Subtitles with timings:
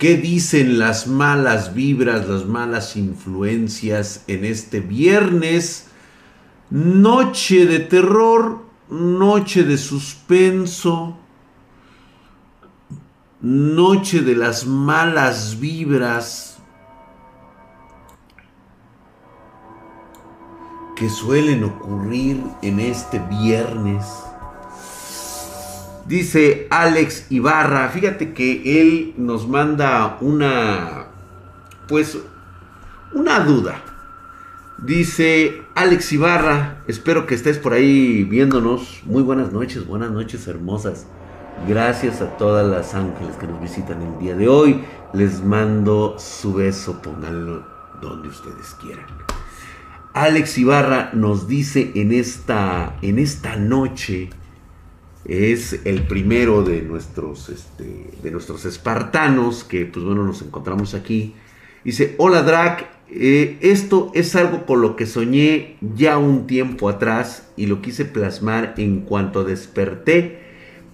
[0.00, 5.88] ¿Qué dicen las malas vibras, las malas influencias en este viernes?
[6.70, 11.18] Noche de terror, noche de suspenso,
[13.42, 16.56] noche de las malas vibras
[20.96, 24.29] que suelen ocurrir en este viernes.
[26.10, 31.06] Dice Alex Ibarra, fíjate que él nos manda una,
[31.86, 32.18] pues,
[33.12, 33.80] una duda.
[34.78, 39.02] Dice Alex Ibarra, espero que estés por ahí viéndonos.
[39.04, 41.06] Muy buenas noches, buenas noches hermosas.
[41.68, 44.82] Gracias a todas las ángeles que nos visitan el día de hoy.
[45.12, 47.64] Les mando su beso, pónganlo
[48.02, 49.06] donde ustedes quieran.
[50.12, 54.30] Alex Ibarra nos dice en esta, en esta noche,
[55.24, 61.34] es el primero de nuestros, este, de nuestros espartanos, que pues bueno, nos encontramos aquí.
[61.84, 67.48] Dice, hola Drac, eh, esto es algo con lo que soñé ya un tiempo atrás
[67.56, 70.38] y lo quise plasmar en cuanto desperté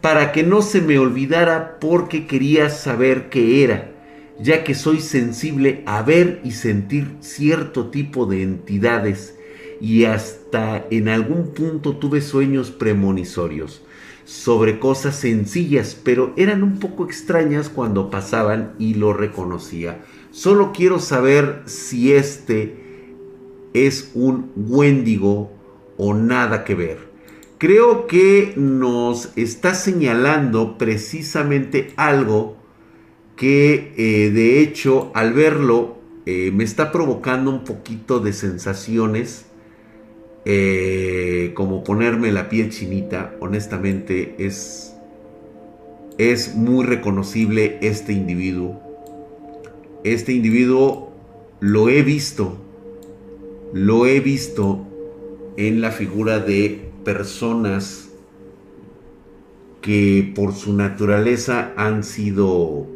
[0.00, 3.92] para que no se me olvidara porque quería saber qué era,
[4.40, 9.34] ya que soy sensible a ver y sentir cierto tipo de entidades
[9.80, 13.82] y hasta en algún punto tuve sueños premonisorios
[14.26, 20.04] sobre cosas sencillas, pero eran un poco extrañas cuando pasaban y lo reconocía.
[20.32, 22.76] Solo quiero saber si este
[23.72, 25.52] es un Wendigo
[25.96, 27.08] o nada que ver.
[27.58, 32.56] Creo que nos está señalando precisamente algo
[33.36, 39.45] que eh, de hecho al verlo eh, me está provocando un poquito de sensaciones
[40.46, 44.94] eh, como ponerme la piel chinita honestamente es
[46.16, 48.80] es muy reconocible este individuo
[50.04, 51.12] este individuo
[51.60, 52.56] lo he visto
[53.74, 54.86] lo he visto
[55.56, 58.06] en la figura de personas
[59.86, 62.86] que por su naturaleza han sido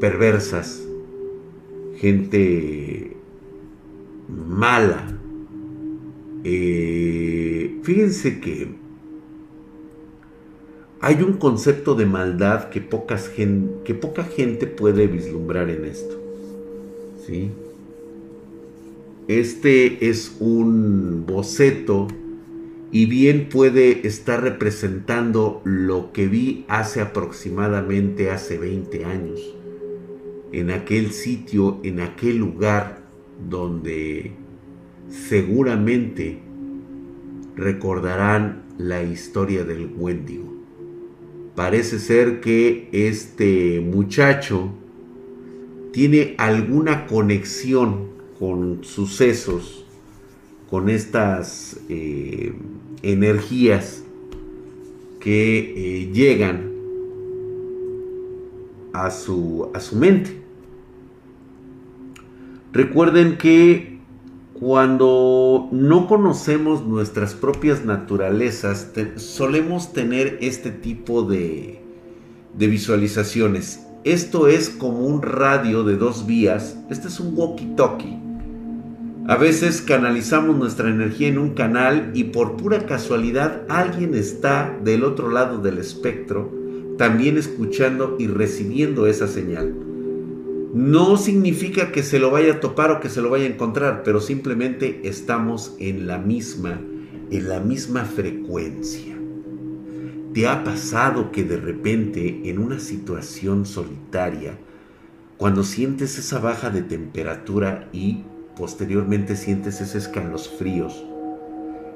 [0.00, 0.82] perversas,
[1.96, 3.16] gente
[4.28, 5.20] mala.
[6.44, 8.68] Eh, fíjense que
[11.00, 16.20] hay un concepto de maldad que, pocas que poca gente puede vislumbrar en esto.
[17.26, 17.50] ¿sí?
[19.28, 22.08] Este es un boceto
[22.92, 29.40] y bien puede estar representando lo que vi hace aproximadamente hace 20 años,
[30.52, 33.02] en aquel sitio, en aquel lugar
[33.48, 34.32] donde
[35.08, 36.38] seguramente
[37.56, 40.52] recordarán la historia del Wendigo.
[41.54, 44.70] Parece ser que este muchacho
[45.92, 49.84] tiene alguna conexión con sucesos
[50.68, 52.52] con estas eh,
[53.02, 54.02] energías
[55.20, 56.72] que eh, llegan
[58.92, 60.42] a su, a su mente.
[62.72, 63.93] Recuerden que
[64.58, 71.80] cuando no conocemos nuestras propias naturalezas, solemos tener este tipo de,
[72.56, 73.80] visualizaciones.
[74.04, 76.76] Esto es como un radio de dos vías.
[76.90, 78.24] Este es un walkie-talkie
[79.26, 85.02] a veces canalizamos nuestra energía en un canal y por pura casualidad alguien está del
[85.02, 86.52] otro lado del espectro
[86.98, 89.93] también escuchando y recibiendo esa señal.
[90.74, 94.02] No significa que se lo vaya a topar o que se lo vaya a encontrar,
[94.04, 96.80] pero simplemente estamos en la misma,
[97.30, 99.16] en la misma frecuencia.
[100.34, 104.58] ¿Te ha pasado que de repente en una situación solitaria,
[105.36, 108.24] cuando sientes esa baja de temperatura y
[108.56, 110.00] Posteriormente sientes ese
[110.58, 111.04] fríos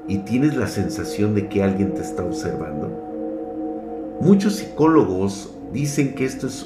[0.09, 4.17] y tienes la sensación de que alguien te está observando.
[4.19, 6.65] Muchos psicólogos dicen que esto es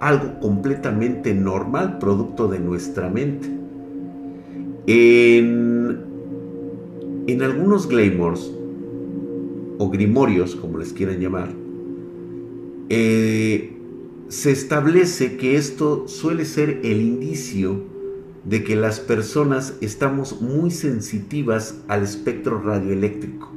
[0.00, 3.48] algo completamente normal, producto de nuestra mente.
[4.86, 5.98] En,
[7.26, 8.50] en algunos glamours
[9.78, 11.50] o grimorios, como les quieran llamar,
[12.88, 13.76] eh,
[14.28, 17.80] se establece que esto suele ser el indicio
[18.44, 23.50] de que las personas estamos muy sensitivas al espectro radioeléctrico.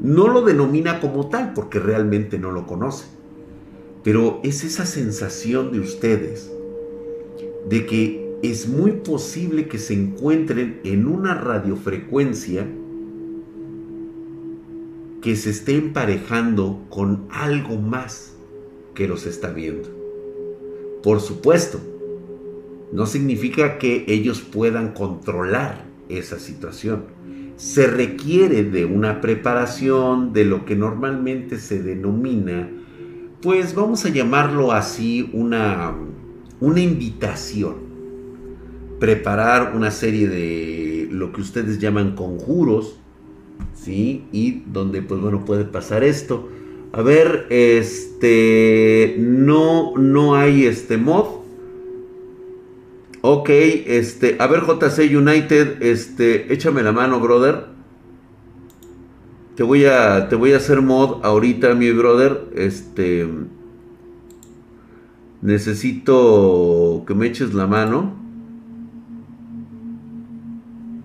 [0.00, 3.06] No lo denomina como tal porque realmente no lo conoce,
[4.02, 6.50] pero es esa sensación de ustedes
[7.68, 12.66] de que es muy posible que se encuentren en una radiofrecuencia
[15.20, 18.34] que se esté emparejando con algo más
[18.94, 19.88] que los está viendo.
[21.02, 21.80] Por supuesto,
[22.92, 27.04] no significa que ellos puedan controlar esa situación.
[27.56, 32.70] Se requiere de una preparación de lo que normalmente se denomina,
[33.42, 35.94] pues vamos a llamarlo así, una,
[36.60, 37.88] una invitación.
[38.98, 42.98] Preparar una serie de lo que ustedes llaman conjuros,
[43.74, 44.24] ¿sí?
[44.32, 46.48] Y donde, pues bueno, puede pasar esto.
[46.92, 51.38] A ver, este, no, no hay este mod
[53.20, 57.64] Ok, este, a ver JC United, este, échame la mano, brother.
[59.58, 62.44] Te voy a, te voy a hacer mod ahorita, mi brother.
[62.54, 63.28] Este,
[65.42, 68.14] necesito que me eches la mano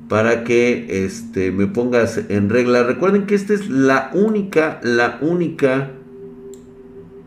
[0.08, 2.84] para que, este, me pongas en regla.
[2.84, 5.90] Recuerden que esta es la única, la única,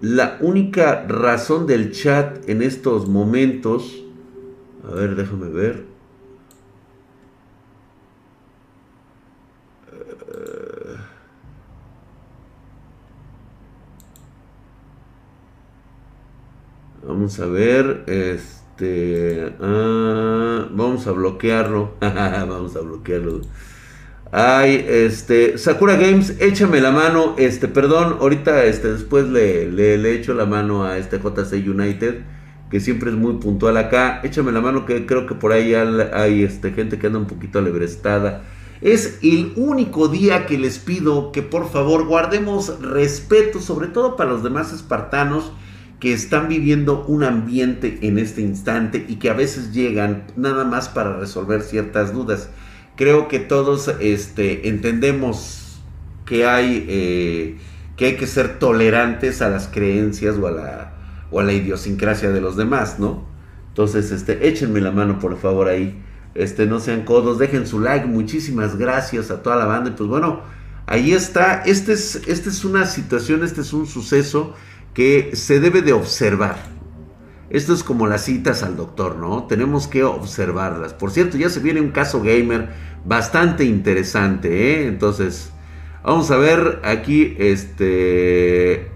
[0.00, 4.00] la única razón del chat en estos momentos
[4.88, 5.96] a ver, déjame ver.
[17.06, 23.40] Vamos a ver, este, ah, vamos a bloquearlo, vamos a bloquearlo.
[24.32, 30.14] Ay, este, Sakura Games, échame la mano, este, perdón, ahorita, este, después le, le, le
[30.14, 32.24] echo la mano a este JC United
[32.70, 34.20] que siempre es muy puntual acá.
[34.24, 37.58] Échame la mano que creo que por ahí hay este, gente que anda un poquito
[37.58, 38.42] alebrestada.
[38.80, 44.30] Es el único día que les pido que por favor guardemos respeto, sobre todo para
[44.30, 45.52] los demás espartanos
[46.00, 50.88] que están viviendo un ambiente en este instante y que a veces llegan nada más
[50.88, 52.50] para resolver ciertas dudas.
[52.96, 55.80] Creo que todos este, entendemos
[56.24, 57.56] que hay, eh,
[57.96, 60.96] que hay que ser tolerantes a las creencias o a la
[61.30, 63.24] o a la idiosincrasia de los demás, ¿no?
[63.68, 66.02] Entonces, este, échenme la mano, por favor, ahí.
[66.34, 68.06] Este, no sean codos, dejen su like.
[68.06, 69.90] Muchísimas gracias a toda la banda.
[69.90, 70.40] Y pues bueno,
[70.86, 71.62] ahí está.
[71.64, 74.54] Este es, este es una situación, este es un suceso
[74.96, 76.56] que se debe de observar.
[77.50, 79.44] Esto es como las citas al doctor, ¿no?
[79.44, 80.94] Tenemos que observarlas.
[80.94, 82.70] Por cierto, ya se viene un caso gamer
[83.04, 84.88] bastante interesante, ¿eh?
[84.88, 85.52] Entonces,
[86.02, 88.90] vamos a ver aquí, este...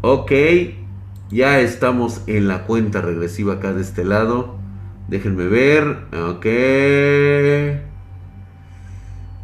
[0.00, 0.30] Ok,
[1.28, 4.58] ya estamos en la cuenta regresiva acá de este lado.
[5.08, 6.04] Déjenme ver.
[6.12, 6.46] Ok.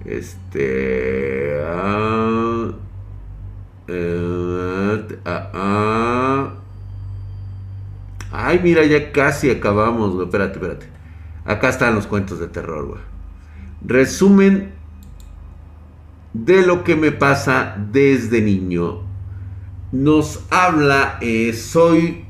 [0.05, 1.61] Este.
[1.65, 2.71] Ah,
[3.89, 5.05] eh.
[8.31, 10.27] Ay, mira, ya casi acabamos, güey.
[10.27, 10.87] Espérate, espérate.
[11.45, 13.01] Acá están los cuentos de terror, güey.
[13.85, 14.73] Resumen
[16.35, 19.09] de lo que me pasa desde niño
[19.93, 22.25] nos habla eh, Soy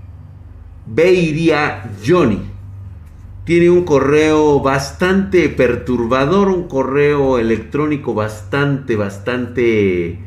[0.87, 2.41] Beiria Johnny.
[3.45, 10.19] Tiene un correo bastante perturbador, un correo electrónico bastante, bastante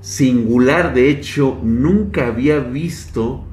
[0.00, 0.94] singular.
[0.94, 3.44] De hecho, nunca había visto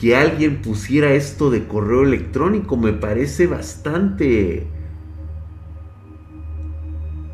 [0.00, 2.76] que alguien pusiera esto de correo electrónico.
[2.76, 4.66] Me parece bastante...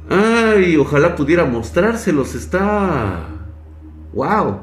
[0.08, 2.34] Ay, ojalá pudiera mostrárselos.
[2.34, 3.28] Está...
[4.12, 4.60] ¡Wow!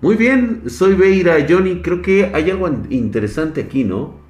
[0.00, 1.80] Muy bien, soy Beira Johnny.
[1.80, 4.22] Creo que hay algo interesante aquí, ¿no?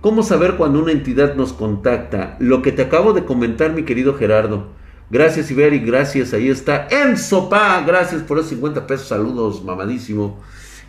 [0.00, 2.36] ¿Cómo saber cuando una entidad nos contacta?
[2.40, 4.68] Lo que te acabo de comentar, mi querido Gerardo.
[5.10, 6.32] Gracias, Iberi, gracias.
[6.32, 7.82] Ahí está Enzo Pa.
[7.86, 9.08] Gracias por esos 50 pesos.
[9.08, 10.38] Saludos, mamadísimo.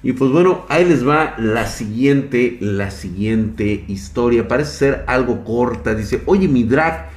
[0.04, 4.48] Y pues bueno, ahí les va la siguiente, la siguiente historia.
[4.48, 5.96] Parece ser algo corta.
[5.96, 7.10] Dice, oye, mi drag,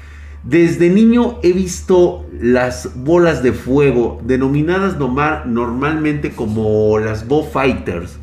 [0.43, 8.19] desde niño he visto las bolas de fuego, denominadas normalmente como las Bo Fighters.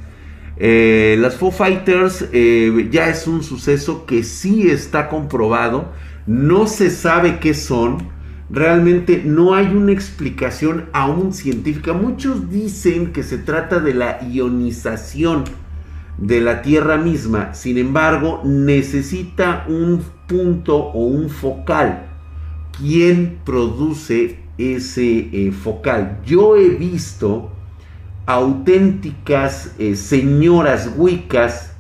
[0.64, 5.92] Eh, las Foo Fighters eh, ya es un suceso que sí está comprobado,
[6.28, 8.10] no se sabe qué son,
[8.52, 11.94] realmente no hay una explicación aún científica.
[11.94, 15.46] Muchos dicen que se trata de la ionización
[16.18, 22.12] de la Tierra misma, sin embargo necesita un punto o un focal
[22.78, 26.20] quién produce ese eh, focal.
[26.26, 27.52] Yo he visto
[28.26, 31.74] auténticas eh, señoras wicas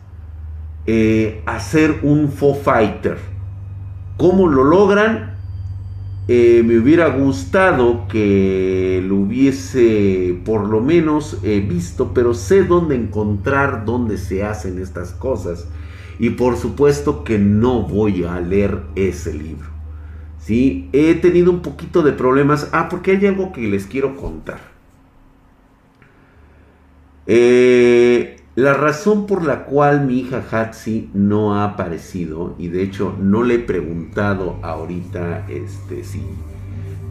[0.85, 3.17] eh, hacer un fo fighter.
[4.17, 5.30] ¿Cómo lo logran?
[6.27, 14.17] Me hubiera gustado que lo hubiese por lo menos visto, pero sé dónde encontrar dónde
[14.17, 15.67] se hacen estas cosas.
[16.19, 19.71] Y por supuesto que no voy a leer ese libro.
[20.41, 20.89] ¿sí?
[20.91, 22.69] He tenido un poquito de problemas.
[22.71, 24.59] Ah, porque hay algo que les quiero contar.
[27.27, 33.15] Eh, La razón por la cual mi hija Hatsi no ha aparecido, y de hecho
[33.19, 36.21] no le he preguntado ahorita este, si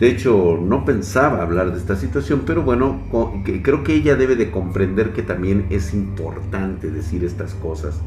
[0.00, 3.02] de hecho, no pensaba hablar de esta situación, pero bueno,
[3.62, 8.00] creo que ella debe de comprender que también es importante decir estas cosas.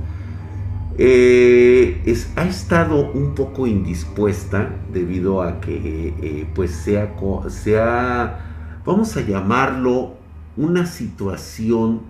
[0.97, 2.01] Eh,
[2.35, 7.13] ha estado un poco indispuesta debido a que eh, pues sea,
[7.49, 10.15] sea, vamos a llamarlo,
[10.57, 12.01] una situación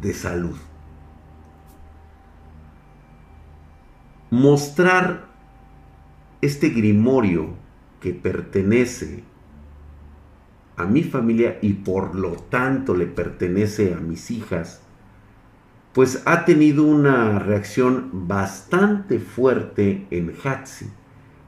[0.00, 0.56] de salud.
[4.30, 5.26] Mostrar
[6.40, 7.54] este grimorio
[8.00, 9.24] que pertenece
[10.76, 14.82] a mi familia y por lo tanto le pertenece a mis hijas,
[15.92, 20.90] pues ha tenido una reacción bastante fuerte en Hatsi.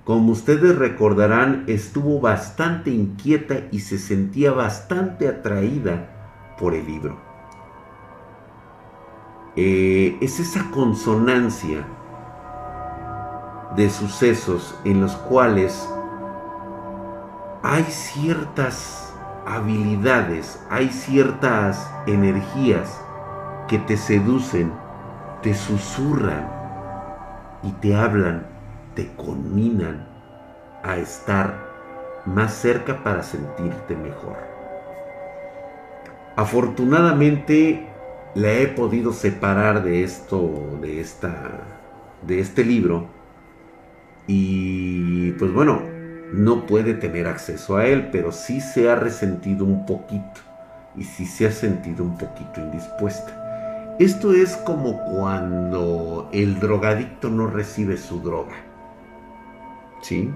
[0.04, 7.27] Como ustedes recordarán, estuvo bastante inquieta y se sentía bastante atraída por el libro.
[9.60, 11.84] Eh, es esa consonancia
[13.74, 15.92] de sucesos en los cuales
[17.64, 19.12] hay ciertas
[19.44, 23.00] habilidades, hay ciertas energías
[23.66, 24.72] que te seducen,
[25.42, 26.48] te susurran
[27.64, 28.46] y te hablan,
[28.94, 30.06] te conminan
[30.84, 31.52] a estar
[32.26, 34.36] más cerca para sentirte mejor.
[36.36, 37.87] Afortunadamente
[38.34, 41.60] la he podido separar de esto, de esta,
[42.26, 43.06] de este libro.
[44.26, 45.82] Y pues bueno,
[46.32, 50.40] no puede tener acceso a él, pero sí se ha resentido un poquito
[50.96, 53.96] y sí se ha sentido un poquito indispuesta.
[53.98, 58.54] Esto es como cuando el drogadicto no recibe su droga.
[60.02, 60.30] ¿Sí?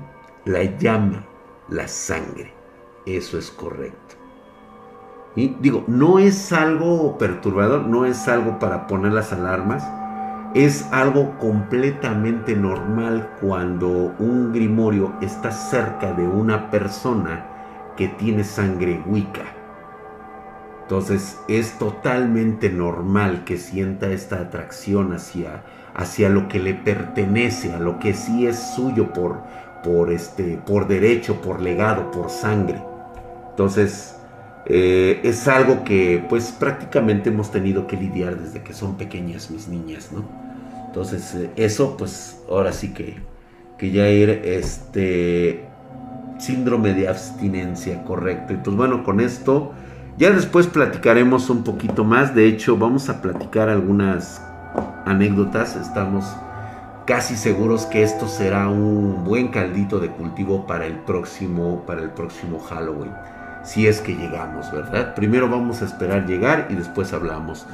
[0.45, 1.25] La llama
[1.69, 2.53] la sangre.
[3.07, 4.22] Eso es correcto.
[5.35, 9.83] Digo, no es algo perturbador, no es algo para poner las alarmas
[10.55, 17.47] es algo completamente normal cuando un grimorio está cerca de una persona
[17.97, 19.45] que tiene sangre wicca.
[20.83, 25.63] Entonces es totalmente normal que sienta esta atracción hacia,
[25.95, 29.43] hacia lo que le pertenece, a lo que sí es suyo por,
[29.83, 32.83] por, este, por derecho, por legado, por sangre.
[33.49, 34.19] Entonces
[34.67, 39.69] eh, es algo que pues prácticamente hemos tenido que lidiar desde que son pequeñas mis
[39.69, 40.25] niñas, ¿no?
[40.93, 43.17] Entonces, eh, eso, pues, ahora sí que,
[43.79, 45.65] que ya ir, este,
[46.39, 48.53] síndrome de abstinencia, correcto.
[48.53, 49.73] Y pues bueno, con esto,
[50.19, 52.35] ya después platicaremos un poquito más.
[52.35, 54.43] De hecho, vamos a platicar algunas
[55.07, 55.77] anécdotas.
[55.77, 56.27] Estamos
[57.07, 62.11] casi seguros que esto será un buen caldito de cultivo para el próximo, para el
[62.11, 63.13] próximo Halloween.
[63.63, 65.15] Si es que llegamos, ¿verdad?
[65.15, 67.67] Primero vamos a esperar llegar y después hablamos.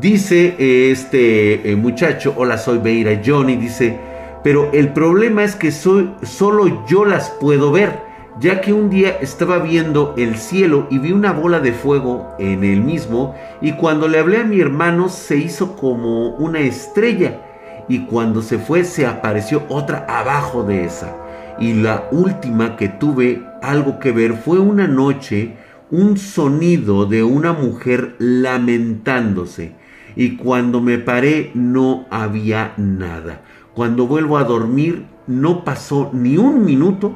[0.00, 3.98] Dice eh, este eh, muchacho, hola soy Beira Johnny, dice,
[4.44, 7.98] pero el problema es que soy, solo yo las puedo ver,
[8.38, 12.62] ya que un día estaba viendo el cielo y vi una bola de fuego en
[12.62, 17.40] el mismo y cuando le hablé a mi hermano se hizo como una estrella
[17.88, 21.16] y cuando se fue se apareció otra abajo de esa.
[21.60, 25.56] Y la última que tuve algo que ver fue una noche
[25.90, 29.72] un sonido de una mujer lamentándose
[30.16, 33.42] y cuando me paré no había nada.
[33.74, 37.12] Cuando vuelvo a dormir no pasó ni un minuto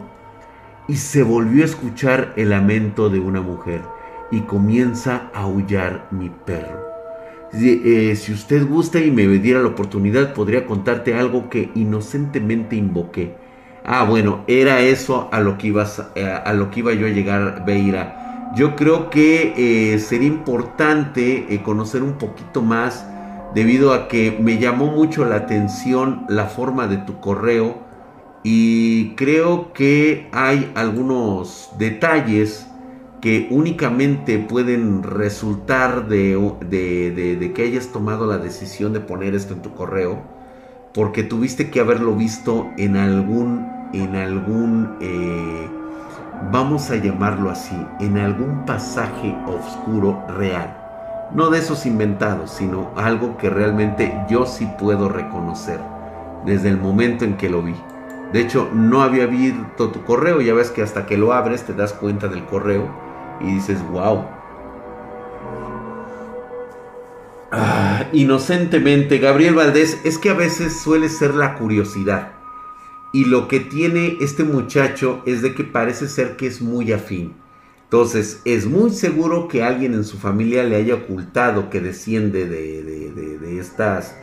[0.88, 3.82] y se volvió a escuchar el lamento de una mujer
[4.30, 6.80] y comienza a aullar mi perro.
[7.52, 13.34] Si, eh, usted gusta y me diera la oportunidad, podría contarte algo que inocentemente invoqué.
[13.84, 17.10] Ah, bueno, era eso a lo que, ibas, eh, a lo que iba yo a
[17.10, 18.52] llegar, Beira.
[18.54, 19.54] Yo creo que
[19.94, 23.06] eh, sería importante eh, conocer un poquito más
[23.54, 27.78] debido a que me llamó mucho la atención la forma de tu correo
[28.44, 32.66] y creo que hay algunos detalles
[33.20, 39.74] que únicamente pueden resultar de, que hayas tomado la decisión de poner esto en tu
[39.74, 40.31] correo
[40.94, 45.68] porque tuviste que haberlo visto en algún en algún eh,
[46.50, 50.78] vamos a llamarlo así, en algún pasaje oscuro real.
[51.32, 55.80] No de esos inventados, sino algo que realmente yo sí puedo reconocer
[56.44, 57.74] desde el momento en que lo vi.
[58.32, 61.74] De hecho, no había visto tu correo, ya ves que hasta que lo abres te
[61.74, 62.88] das cuenta del correo
[63.40, 64.24] y dices, wow.
[67.54, 72.32] Ah, inocentemente, Gabriel Valdés, es que a veces suele ser la curiosidad.
[73.12, 77.34] Y lo que tiene este muchacho es de que parece ser que es muy afín.
[77.84, 83.58] Entonces, es muy seguro que alguien en su familia le haya ocultado que desciende de,
[83.60, 84.16] estas,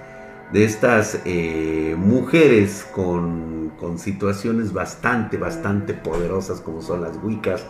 [0.52, 7.64] de estas eh, mujeres con, con, situaciones bastante, bastante poderosas como son las Wiccas.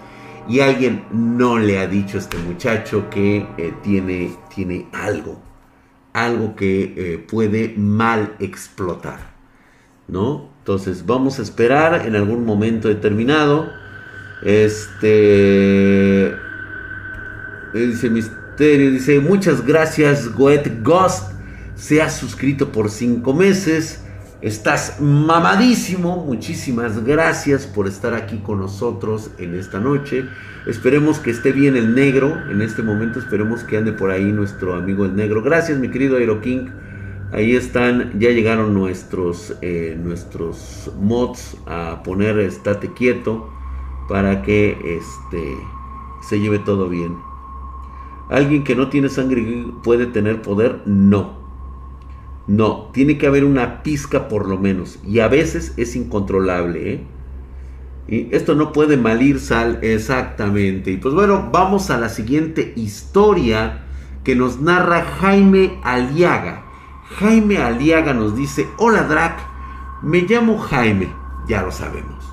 [0.47, 5.48] Y alguien no le ha dicho a este muchacho que eh, tiene, tiene algo,
[6.13, 9.37] algo que eh, puede mal explotar.
[10.07, 10.49] ¿No?
[10.59, 13.71] Entonces, vamos a esperar en algún momento determinado
[14.41, 16.35] este.
[17.73, 18.91] Dice Misterio.
[18.91, 21.31] Dice: Muchas gracias, Goet Ghost.
[21.75, 24.03] Se ha suscrito por cinco meses.
[24.41, 26.23] Estás mamadísimo.
[26.25, 30.23] Muchísimas gracias por estar aquí con nosotros en esta noche.
[30.65, 32.37] Esperemos que esté bien el negro.
[32.49, 35.41] En este momento esperemos que ande por ahí nuestro amigo el negro.
[35.41, 36.67] Gracias, mi querido Aero King.
[37.33, 43.49] Ahí están, ya llegaron nuestros, eh, nuestros mods a poner estate quieto
[44.07, 45.57] para que este,
[46.21, 47.17] se lleve todo bien.
[48.29, 50.81] ¿Alguien que no tiene sangre puede tener poder?
[50.85, 51.38] No.
[52.49, 54.97] No, tiene que haber una pizca por lo menos.
[55.07, 56.93] Y a veces es incontrolable.
[56.93, 57.03] ¿eh?
[58.07, 60.89] Y esto no puede malir sal exactamente.
[60.89, 63.83] Y pues bueno, vamos a la siguiente historia
[64.23, 66.65] que nos narra Jaime Aliaga.
[67.19, 69.39] Jaime Aliaga nos dice, hola Drac,
[70.01, 71.07] me llamo Jaime,
[71.47, 72.25] ya lo sabemos.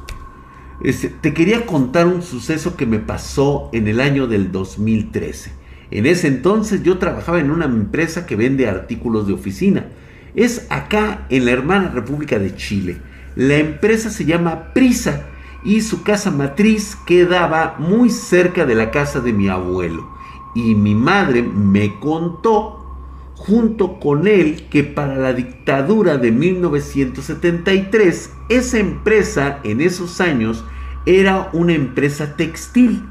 [0.82, 5.52] Este, te quería contar un suceso que me pasó en el año del 2013.
[5.90, 9.88] En ese entonces yo trabajaba en una empresa que vende artículos de oficina.
[10.36, 13.00] Es acá en la hermana República de Chile.
[13.34, 15.26] La empresa se llama Prisa
[15.64, 20.14] y su casa matriz quedaba muy cerca de la casa de mi abuelo.
[20.54, 22.76] Y mi madre me contó
[23.34, 30.64] junto con él que para la dictadura de 1973, esa empresa en esos años
[31.06, 33.02] era una empresa textil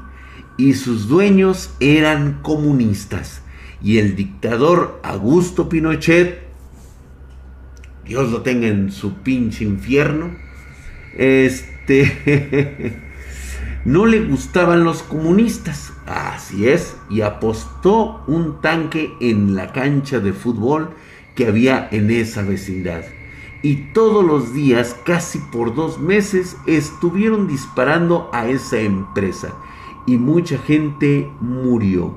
[0.56, 3.42] y sus dueños eran comunistas.
[3.82, 6.45] Y el dictador Augusto Pinochet,
[8.06, 10.30] Dios lo tenga en su pinche infierno,
[11.16, 12.96] este,
[13.84, 20.32] no le gustaban los comunistas Así es, y apostó un tanque en la cancha de
[20.32, 20.90] fútbol
[21.34, 23.02] que había en esa vecindad.
[23.62, 29.52] Y todos los días, casi por dos meses, estuvieron disparando a esa empresa.
[30.06, 32.14] Y mucha gente murió.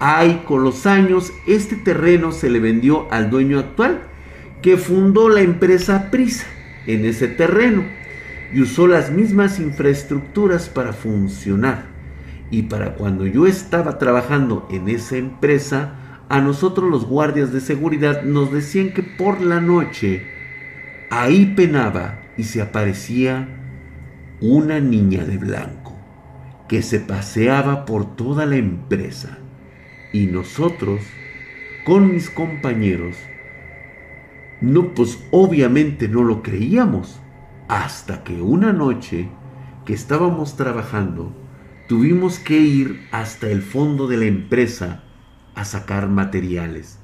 [0.00, 4.10] Ay, con los años, este terreno se le vendió al dueño actual,
[4.62, 6.46] que fundó la empresa Prisa
[6.86, 7.84] en ese terreno
[8.52, 11.86] y usó las mismas infraestructuras para funcionar.
[12.50, 15.94] Y para cuando yo estaba trabajando en esa empresa,
[16.28, 20.26] a nosotros los guardias de seguridad nos decían que por la noche
[21.10, 23.48] ahí penaba y se aparecía
[24.40, 25.96] una niña de blanco
[26.68, 29.38] que se paseaba por toda la empresa.
[30.12, 31.00] Y nosotros,
[31.84, 33.16] con mis compañeros,
[34.62, 37.20] no, pues obviamente no lo creíamos.
[37.68, 39.28] Hasta que una noche
[39.84, 41.32] que estábamos trabajando,
[41.88, 45.02] tuvimos que ir hasta el fondo de la empresa
[45.54, 46.98] a sacar materiales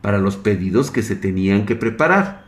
[0.00, 2.46] para los pedidos que se tenían que preparar.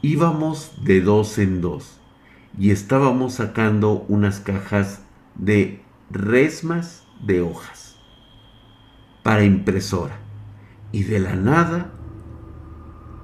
[0.00, 2.00] Íbamos de dos en dos
[2.56, 5.02] y estábamos sacando unas cajas
[5.34, 7.96] de resmas de hojas
[9.24, 10.18] para impresora.
[10.92, 11.92] Y de la nada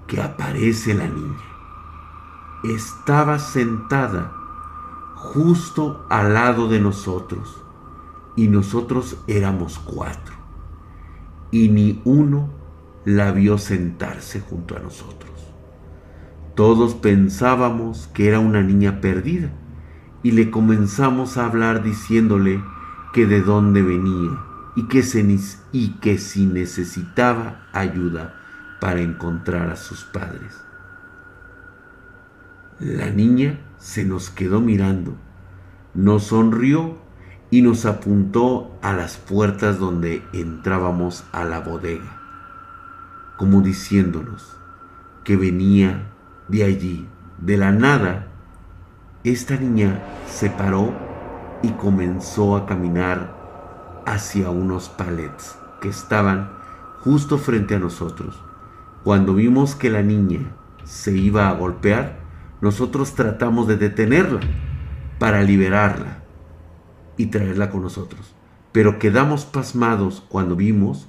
[0.08, 1.36] que aparece la niña.
[2.64, 4.32] Estaba sentada
[5.14, 7.62] justo al lado de nosotros
[8.34, 10.34] y nosotros éramos cuatro.
[11.52, 12.48] Y ni uno
[13.04, 15.30] la vio sentarse junto a nosotros.
[16.56, 19.52] Todos pensábamos que era una niña perdida
[20.22, 22.62] y le comenzamos a hablar diciéndole
[23.12, 24.40] que de dónde venía
[24.74, 25.04] y que,
[25.72, 28.37] y que si necesitaba ayuda
[28.80, 30.62] para encontrar a sus padres.
[32.80, 35.16] La niña se nos quedó mirando,
[35.94, 36.98] nos sonrió
[37.50, 42.20] y nos apuntó a las puertas donde entrábamos a la bodega,
[43.36, 44.56] como diciéndonos
[45.24, 46.10] que venía
[46.48, 48.28] de allí, de la nada.
[49.24, 50.94] Esta niña se paró
[51.62, 56.50] y comenzó a caminar hacia unos palets que estaban
[57.00, 58.47] justo frente a nosotros.
[59.08, 62.18] Cuando vimos que la niña se iba a golpear,
[62.60, 64.40] nosotros tratamos de detenerla
[65.18, 66.18] para liberarla
[67.16, 68.34] y traerla con nosotros.
[68.70, 71.08] Pero quedamos pasmados cuando vimos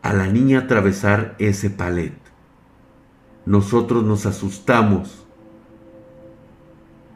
[0.00, 2.14] a la niña atravesar ese palet.
[3.46, 5.26] Nosotros nos asustamos.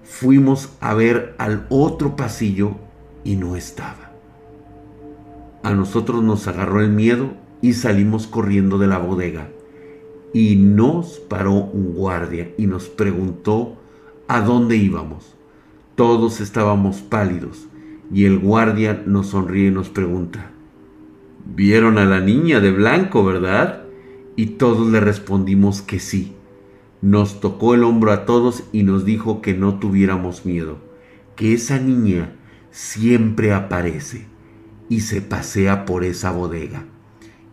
[0.03, 2.73] Fuimos a ver al otro pasillo
[3.23, 4.11] y no estaba.
[5.63, 9.54] a nosotros nos agarró el miedo y salimos corriendo de la bodega.
[10.35, 13.79] Y nos paró un guardia y nos preguntó
[14.29, 15.35] a dónde íbamos.
[15.95, 17.69] Todos estábamos pálidos
[18.13, 20.51] y el guardia nos sonríe y nos pregunta,
[21.47, 23.85] Vieron a la niña de blanco, ¿verdad?
[24.35, 26.33] Y todos le respondimos que sí.
[27.03, 30.79] Nos tocó el hombro a todos y nos dijo que no tuviéramos miedo,
[31.37, 32.35] que esa niña
[32.71, 34.27] siempre aparece
[34.89, 36.87] y se pasea por esa bodega.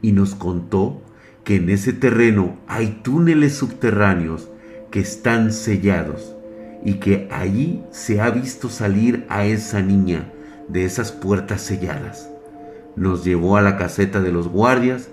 [0.02, 1.02] Y nos contó
[1.44, 4.50] que en ese terreno hay túneles subterráneos
[4.92, 6.36] que están sellados
[6.84, 10.32] y que allí se ha visto salir a esa niña
[10.68, 12.30] de esas puertas selladas.
[12.96, 15.10] Nos llevó a la caseta de los guardias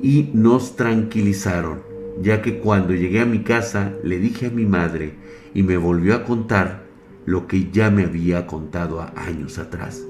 [0.00, 1.82] y nos tranquilizaron,
[2.20, 5.14] ya que cuando llegué a mi casa le dije a mi madre
[5.54, 6.84] y me volvió a contar
[7.24, 10.02] lo que ya me había contado años atrás,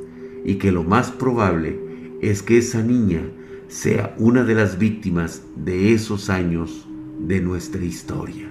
[0.44, 1.78] y que lo más probable
[2.22, 3.22] es que esa niña
[3.72, 6.86] sea una de las víctimas de esos años
[7.18, 8.50] de nuestra historia.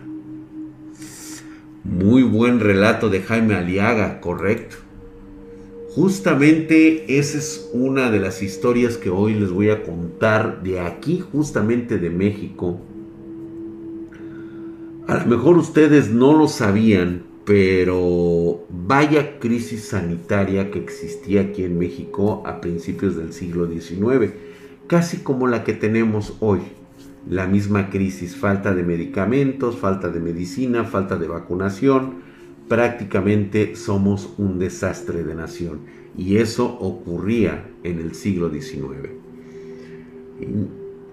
[1.84, 4.78] Muy buen relato de Jaime Aliaga, correcto.
[5.94, 11.24] Justamente esa es una de las historias que hoy les voy a contar de aquí,
[11.32, 12.80] justamente de México.
[15.08, 21.78] A lo mejor ustedes no lo sabían, pero vaya crisis sanitaria que existía aquí en
[21.78, 24.32] México a principios del siglo XIX,
[24.92, 26.60] casi como la que tenemos hoy.
[27.26, 32.16] La misma crisis, falta de medicamentos, falta de medicina, falta de vacunación,
[32.68, 35.80] prácticamente somos un desastre de nación.
[36.18, 39.12] Y eso ocurría en el siglo XIX.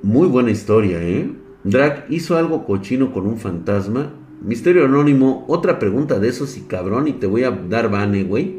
[0.02, 1.30] Muy buena historia, ¿eh?
[1.62, 4.12] Drag hizo algo cochino con un fantasma.
[4.42, 8.56] Misterio Anónimo, otra pregunta de esos y cabrón y te voy a dar bane, güey.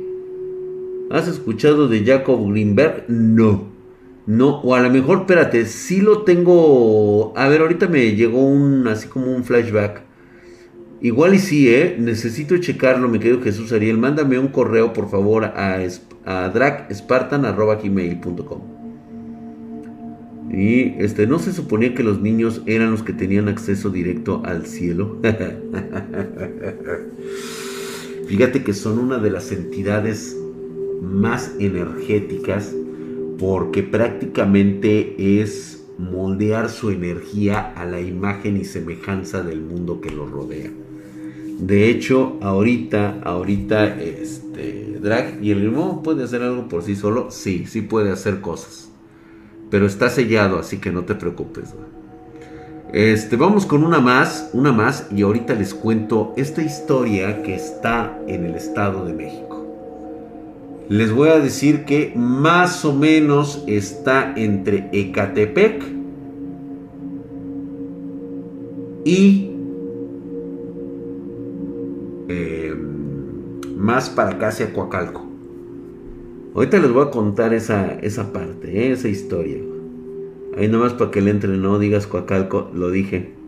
[1.12, 3.04] ¿Has escuchado de Jacob Greenberg?
[3.10, 3.79] No.
[4.30, 7.34] No, o a lo mejor, espérate, sí lo tengo...
[7.36, 10.04] A ver, ahorita me llegó un, así como un flashback
[11.02, 11.96] Igual y sí, ¿eh?
[11.98, 13.98] Necesito checarlo, me quedo Jesús Ariel.
[13.98, 15.80] Mándame un correo, por favor, a,
[16.26, 18.62] a dragspartan.gmail.com
[20.52, 24.68] Y este, ¿no se suponía que los niños eran los que tenían acceso directo al
[24.68, 25.18] cielo?
[28.28, 30.38] Fíjate que son una de las entidades
[31.02, 32.76] más energéticas
[33.40, 40.30] porque prácticamente es moldear su energía a la imagen y semejanza del mundo que los
[40.30, 40.70] rodea.
[41.60, 47.32] De hecho, ahorita, ahorita, este, Drag y el limón puede hacer algo por sí solo.
[47.32, 48.90] Sí, sí puede hacer cosas.
[49.70, 51.74] Pero está sellado, así que no te preocupes.
[52.94, 58.20] Este, vamos con una más, una más, y ahorita les cuento esta historia que está
[58.28, 59.49] en el Estado de México.
[60.90, 65.84] Les voy a decir que más o menos está entre Ecatepec
[69.06, 69.50] y
[73.90, 75.26] más para acá hacia Coacalco.
[76.54, 78.92] Ahorita les voy a contar esa, esa parte, ¿eh?
[78.92, 79.58] esa historia.
[80.58, 83.39] Ahí nomás para que le entre, no digas Coacalco, lo dije.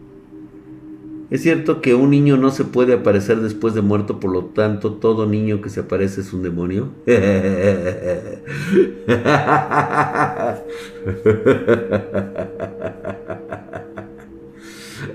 [1.32, 4.96] Es cierto que un niño no se puede aparecer después de muerto, por lo tanto,
[4.96, 6.90] todo niño que se aparece es un demonio.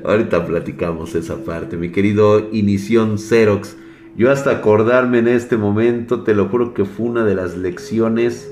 [0.05, 3.77] Ahorita platicamos esa parte, mi querido Inición Xerox.
[4.17, 8.51] Yo hasta acordarme en este momento, te lo juro que fue una de las lecciones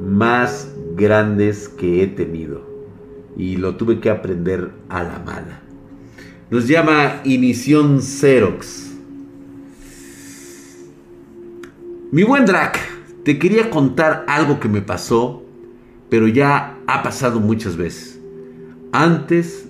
[0.00, 2.62] más grandes que he tenido.
[3.36, 5.63] Y lo tuve que aprender a la mala.
[6.54, 8.92] Nos llama Inición Xerox.
[12.12, 12.78] Mi buen Drac,
[13.24, 15.42] te quería contar algo que me pasó,
[16.08, 18.20] pero ya ha pasado muchas veces.
[18.92, 19.68] Antes,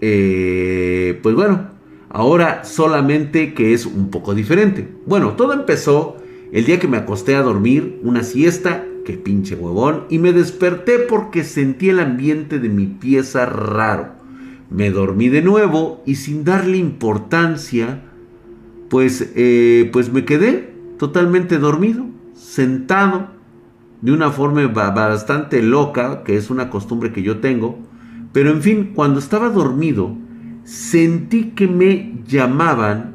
[0.00, 1.68] eh, pues bueno,
[2.08, 4.88] Ahora solamente que es un poco diferente.
[5.04, 6.16] Bueno, todo empezó
[6.50, 11.00] el día que me acosté a dormir, una siesta, que pinche huevón, y me desperté
[11.00, 14.23] porque sentí el ambiente de mi pieza raro.
[14.74, 18.02] Me dormí de nuevo y sin darle importancia,
[18.90, 23.28] pues, eh, pues me quedé totalmente dormido, sentado,
[24.00, 27.78] de una forma bastante loca, que es una costumbre que yo tengo.
[28.32, 30.16] Pero en fin, cuando estaba dormido,
[30.64, 33.14] sentí que me llamaban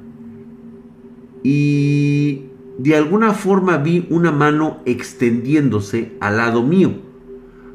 [1.44, 2.44] y
[2.78, 7.09] de alguna forma vi una mano extendiéndose al lado mío.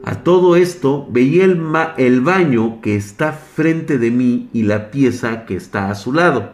[0.07, 1.62] A todo esto veía el,
[1.97, 6.53] el, baño que está frente de mí y la pieza que está a su lado.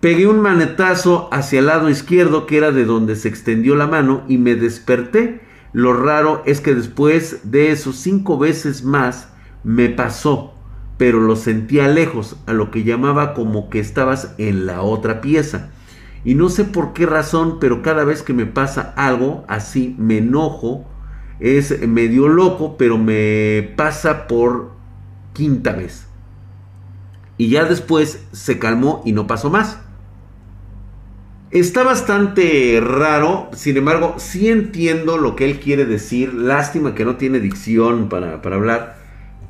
[0.00, 4.24] Pegué un manetazo hacia el lado izquierdo que era de donde se extendió la mano
[4.28, 5.42] y me desperté
[5.74, 9.28] Lo raro es que después de esos cinco veces más
[9.62, 10.54] me pasó,
[10.96, 15.70] pero lo sentía lejos, a lo que llamaba como que estabas en la otra pieza.
[16.24, 20.18] Y no sé por qué razón, pero cada vez que me pasa algo así, me
[20.18, 20.86] enojo.
[21.40, 24.72] Es medio loco, pero me pasa por
[25.32, 26.06] quinta vez.
[27.38, 29.78] Y ya después se calmó y no pasó más.
[31.50, 36.32] Está bastante raro, sin embargo, sí entiendo lo que él quiere decir.
[36.32, 38.98] Lástima que no tiene dicción para, para hablar.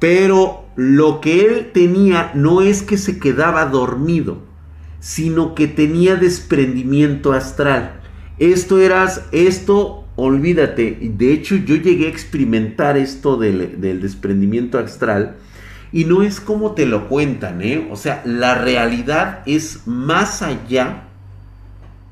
[0.01, 4.53] Pero lo que él tenía no es que se quedaba dormido
[5.03, 8.01] sino que tenía desprendimiento astral.
[8.39, 15.37] Esto eras, esto, olvídate, de hecho yo llegué a experimentar esto del, desprendimiento astral
[15.93, 17.89] y no es como te lo cuentan, ¿eh?
[17.91, 21.05] O sea, la realidad es más allá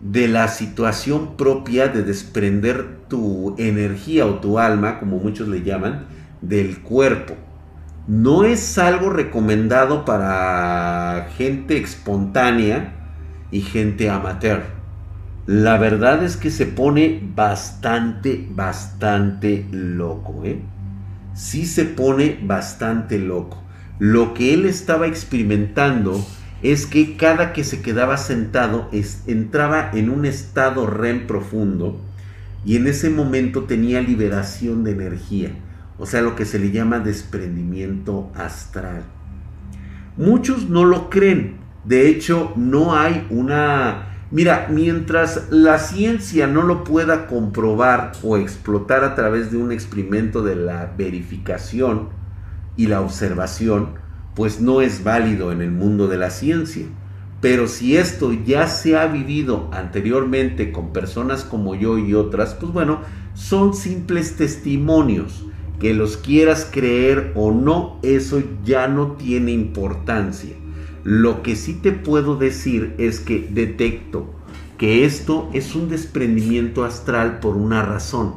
[0.00, 6.06] de la situación propia de desprender tu energía o tu alma, como muchos le llaman,
[6.42, 7.36] del cuerpo
[8.10, 12.92] no es algo recomendado para gente espontánea
[13.52, 14.79] y gente amateur.
[15.50, 20.60] La verdad es que se pone bastante, bastante loco, ¿eh?
[21.34, 23.60] Sí se pone bastante loco.
[23.98, 26.24] Lo que él estaba experimentando
[26.62, 28.88] es que cada que se quedaba sentado
[29.26, 32.00] entraba en un estado REM profundo
[32.64, 35.50] y en ese momento tenía liberación de energía
[36.00, 39.02] o sea, lo que se le llama desprendimiento astral.
[40.16, 44.09] Muchos no lo creen, de hecho no hay una...
[44.32, 50.42] Mira, mientras la ciencia no lo pueda comprobar o explotar a través de un experimento
[50.44, 52.10] de la verificación
[52.76, 53.94] y la observación,
[54.36, 56.86] pues no es válido en el mundo de la ciencia.
[57.40, 62.72] Pero si esto ya se ha vivido anteriormente con personas como yo y otras, pues
[62.72, 63.00] bueno,
[63.34, 65.44] son simples testimonios
[65.80, 70.54] que los quieras creer o no, eso ya no tiene importancia.
[71.04, 74.34] Lo que sí te puedo decir es que detecto
[74.76, 78.34] que esto es un desprendimiento astral por una razón.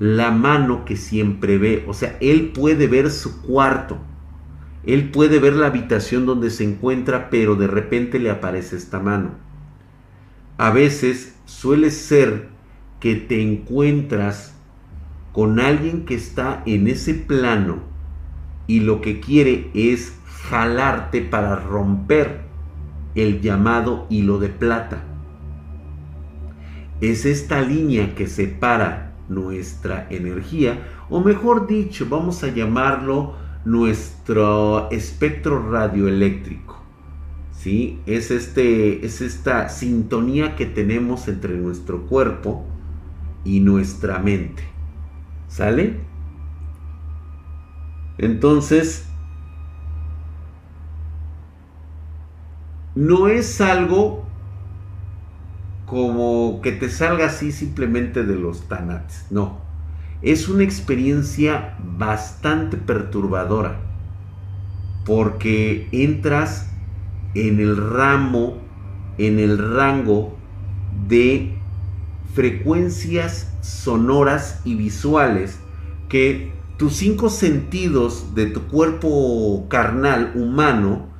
[0.00, 3.98] La mano que siempre ve, o sea, él puede ver su cuarto,
[4.84, 9.30] él puede ver la habitación donde se encuentra, pero de repente le aparece esta mano.
[10.58, 12.48] A veces suele ser
[13.00, 14.54] que te encuentras
[15.32, 17.78] con alguien que está en ese plano
[18.66, 20.14] y lo que quiere es
[20.48, 22.42] jalarte para romper
[23.14, 25.02] el llamado hilo de plata.
[27.00, 30.78] Es esta línea que separa nuestra energía,
[31.08, 36.82] o mejor dicho, vamos a llamarlo nuestro espectro radioeléctrico.
[37.52, 38.00] ¿Sí?
[38.04, 42.66] Es, este, es esta sintonía que tenemos entre nuestro cuerpo
[43.44, 44.62] y nuestra mente.
[45.48, 46.00] ¿Sale?
[48.18, 49.08] Entonces,
[52.94, 54.24] no es algo
[55.86, 59.58] como que te salga así simplemente de los tanates, no.
[60.22, 63.80] Es una experiencia bastante perturbadora
[65.04, 66.70] porque entras
[67.34, 68.58] en el ramo,
[69.18, 70.36] en el rango
[71.06, 71.54] de
[72.32, 75.58] frecuencias sonoras y visuales
[76.08, 81.13] que tus cinco sentidos de tu cuerpo carnal humano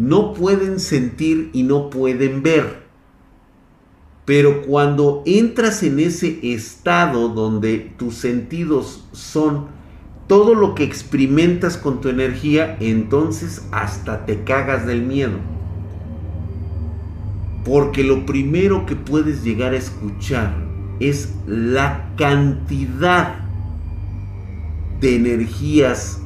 [0.00, 2.84] no pueden sentir y no pueden ver.
[4.24, 9.66] Pero cuando entras en ese estado donde tus sentidos son
[10.26, 15.38] todo lo que experimentas con tu energía, entonces hasta te cagas del miedo.
[17.64, 20.54] Porque lo primero que puedes llegar a escuchar
[20.98, 23.40] es la cantidad
[25.00, 26.22] de energías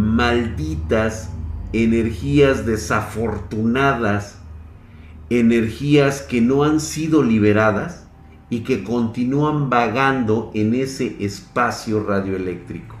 [0.00, 1.30] malditas,
[1.72, 4.38] energías desafortunadas,
[5.28, 8.06] energías que no han sido liberadas
[8.48, 12.96] y que continúan vagando en ese espacio radioeléctrico.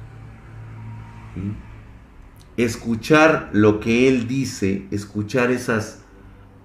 [2.56, 6.02] Escuchar lo que Él dice, escuchar esas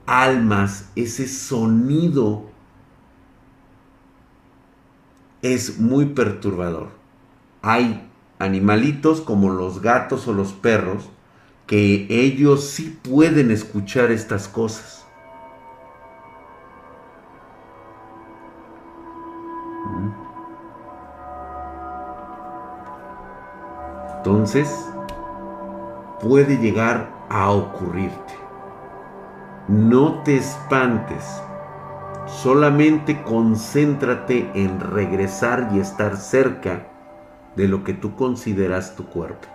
[0.06, 2.52] almas, ese sonido,
[5.42, 6.90] es muy perturbador.
[7.62, 8.08] Hay
[8.40, 11.10] animalitos como los gatos o los perros
[11.68, 15.06] que ellos sí pueden escuchar estas cosas.
[24.18, 24.68] Entonces,
[26.20, 28.34] puede llegar a ocurrirte.
[29.68, 31.24] No te espantes.
[32.26, 36.88] Solamente concéntrate en regresar y estar cerca
[37.56, 39.48] de lo que tú consideras tu cuerpo.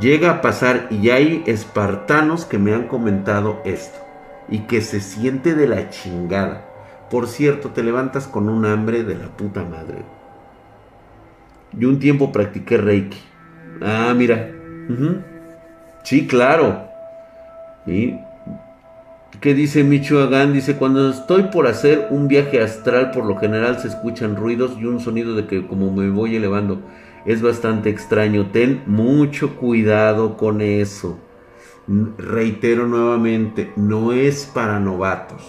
[0.00, 3.98] Llega a pasar, y hay espartanos que me han comentado esto,
[4.48, 6.64] y que se siente de la chingada.
[7.10, 10.04] Por cierto, te levantas con un hambre de la puta madre.
[11.72, 13.18] Yo un tiempo practiqué Reiki.
[13.82, 14.50] Ah, mira.
[16.02, 16.88] Sí, claro.
[17.86, 18.14] ¿Y
[19.40, 20.52] qué dice Michoacán?
[20.52, 24.84] Dice, cuando estoy por hacer un viaje astral, por lo general se escuchan ruidos y
[24.84, 26.82] un sonido de que como me voy elevando.
[27.28, 28.50] Es bastante extraño.
[28.52, 31.18] Ten mucho cuidado con eso.
[32.16, 35.42] Reitero nuevamente, no es para novatos.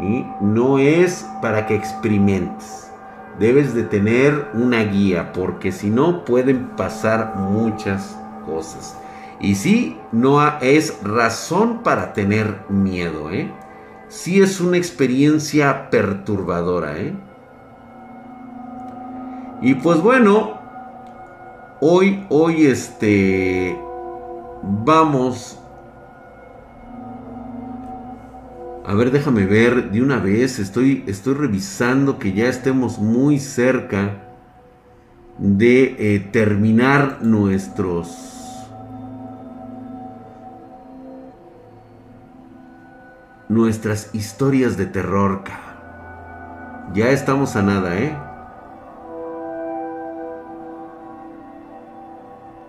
[0.00, 2.90] y No es para que experimentes.
[3.38, 8.98] Debes de tener una guía porque si no pueden pasar muchas cosas.
[9.40, 13.52] Y sí, no es razón para tener miedo, ¿eh?
[14.08, 17.14] Sí es una experiencia perturbadora, ¿eh?
[19.60, 20.58] Y pues bueno,
[21.80, 23.76] hoy, hoy este,
[24.62, 25.58] vamos.
[28.86, 30.60] A ver, déjame ver de una vez.
[30.60, 34.22] Estoy, estoy revisando que ya estemos muy cerca
[35.38, 38.34] de eh, terminar nuestros
[43.48, 45.42] nuestras historias de terror.
[46.94, 48.27] Ya estamos a nada, ¿eh?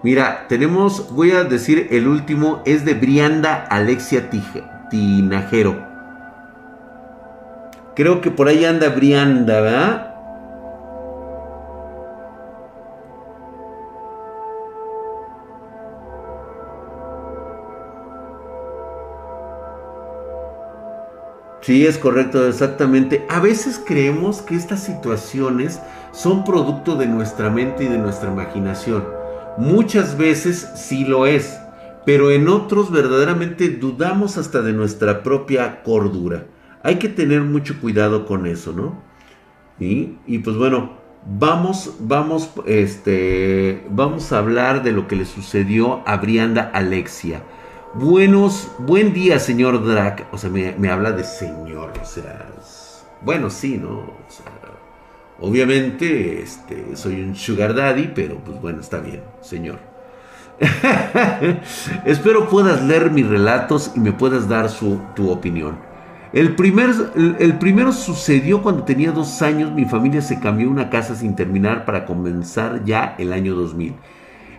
[0.02, 4.30] Mira, tenemos, voy a decir el último, es de Brianda Alexia
[4.90, 5.86] Tinajero.
[7.96, 10.10] Creo que por ahí anda Brianda, ¿verdad?
[21.62, 23.28] Sí, es correcto, exactamente.
[23.30, 25.82] A veces creemos que estas situaciones
[26.14, 29.19] son producto de nuestra mente y de nuestra imaginación.
[29.60, 31.60] Muchas veces sí lo es,
[32.06, 36.46] pero en otros verdaderamente dudamos hasta de nuestra propia cordura.
[36.82, 39.04] Hay que tener mucho cuidado con eso, ¿no?
[39.80, 46.08] Y, y pues bueno, vamos, vamos, este, vamos a hablar de lo que le sucedió
[46.08, 47.44] a Brianda Alexia.
[47.96, 50.28] Buenos, buen día, señor Drac.
[50.32, 52.48] O sea, me, habla de señor, o sea,
[53.22, 54.14] bueno, sí, ¿no?
[55.42, 59.80] Obviamente, este, soy un sugar daddy, pero pues bueno, está bien, señor.
[62.06, 65.78] Espero puedas leer mis relatos y me puedas dar su, tu opinión.
[66.32, 66.92] El, primer,
[67.40, 71.86] el, primero sucedió cuando tenía dos años, mi familia se cambió una casa sin terminar
[71.86, 73.94] para comenzar ya el año 2000.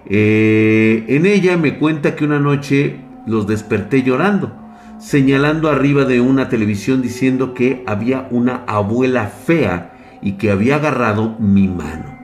[0.07, 4.53] Eh, en ella me cuenta que una noche los desperté llorando,
[4.99, 11.37] señalando arriba de una televisión diciendo que había una abuela fea y que había agarrado
[11.39, 12.21] mi mano.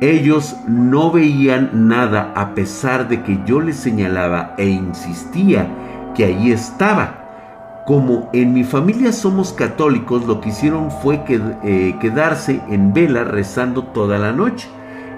[0.00, 5.68] Ellos no veían nada a pesar de que yo les señalaba e insistía
[6.14, 7.82] que allí estaba.
[7.86, 13.84] Como en mi familia somos católicos, lo que hicieron fue eh, quedarse en vela rezando
[13.84, 14.68] toda la noche.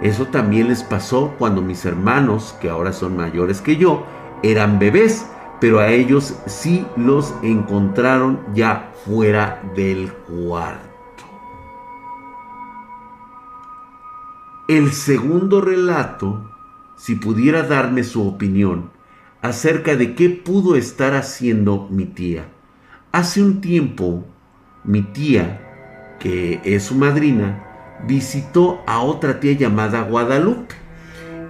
[0.02, 4.04] Eso también les pasó cuando mis hermanos, que ahora son mayores que yo,
[4.42, 5.26] eran bebés,
[5.60, 10.93] pero a ellos sí los encontraron ya fuera del cuarto.
[14.66, 16.50] El segundo relato,
[16.96, 18.88] si pudiera darme su opinión
[19.42, 22.46] acerca de qué pudo estar haciendo mi tía.
[23.12, 24.24] Hace un tiempo,
[24.82, 27.62] mi tía, que es su madrina,
[28.06, 30.74] visitó a otra tía llamada Guadalupe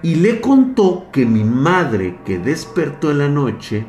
[0.01, 3.85] y le contó que mi madre que despertó en la noche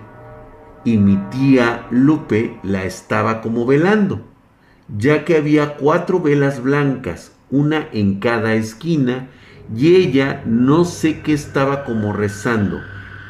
[0.84, 4.20] y mi tía Lupe la estaba como velando,
[4.96, 9.28] ya que había cuatro velas blancas, una en cada esquina,
[9.74, 12.80] y ella no sé qué estaba como rezando.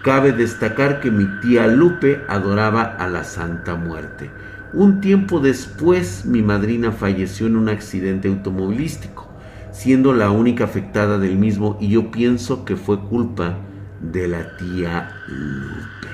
[0.02, 4.30] Cabe destacar que mi tía Lupe adoraba a la Santa Muerte.
[4.72, 9.26] Un tiempo después mi madrina falleció en un accidente automovilístico
[9.76, 13.58] siendo la única afectada del mismo y yo pienso que fue culpa
[14.00, 16.08] de la tía Lupe.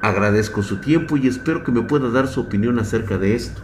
[0.00, 3.60] Agradezco su tiempo y espero que me pueda dar su opinión acerca de esto.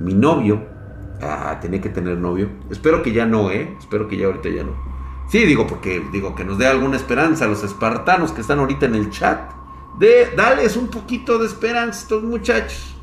[0.00, 0.66] Mi novio,
[1.60, 3.76] tenía que tener novio, espero que ya no, ¿eh?
[3.78, 4.72] Espero que ya ahorita ya no.
[5.30, 8.86] Sí, digo, porque digo que nos dé alguna esperanza a los espartanos que están ahorita
[8.86, 9.52] en el chat.
[9.98, 12.96] De, dales un poquito de esperanza a estos muchachos.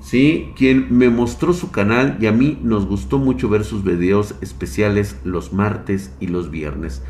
[0.00, 0.52] ¿sí?
[0.56, 5.16] quien me mostró su canal y a mí nos gustó mucho ver sus videos especiales
[5.24, 7.02] los martes y los viernes.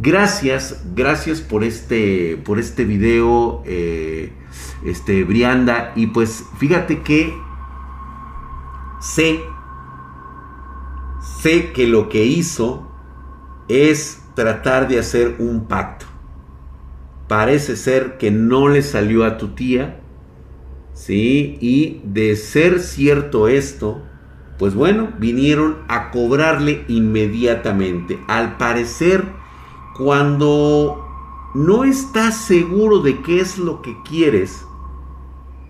[0.00, 4.32] Gracias, gracias por este, por este video, eh,
[4.84, 5.92] este, Brianda.
[5.94, 7.34] Y pues fíjate que
[9.02, 9.40] sé,
[11.40, 12.88] sé que lo que hizo
[13.68, 16.06] es tratar de hacer un pacto.
[17.28, 20.00] Parece ser que no le salió a tu tía,
[20.94, 21.58] ¿sí?
[21.60, 24.02] Y de ser cierto esto,
[24.58, 28.20] pues bueno, vinieron a cobrarle inmediatamente.
[28.28, 29.24] Al parecer,
[29.96, 31.04] cuando
[31.54, 34.66] no estás seguro de qué es lo que quieres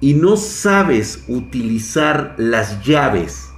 [0.02, 3.52] y no sabes utilizar las llaves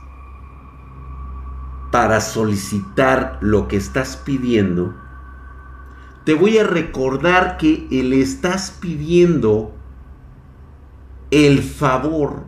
[1.91, 4.95] para solicitar lo que estás pidiendo,
[6.25, 9.75] te voy a recordar que le estás pidiendo
[11.31, 12.45] el favor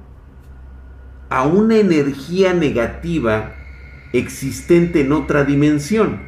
[1.30, 3.54] a una energía negativa
[4.12, 6.20] existente en otra dimensión,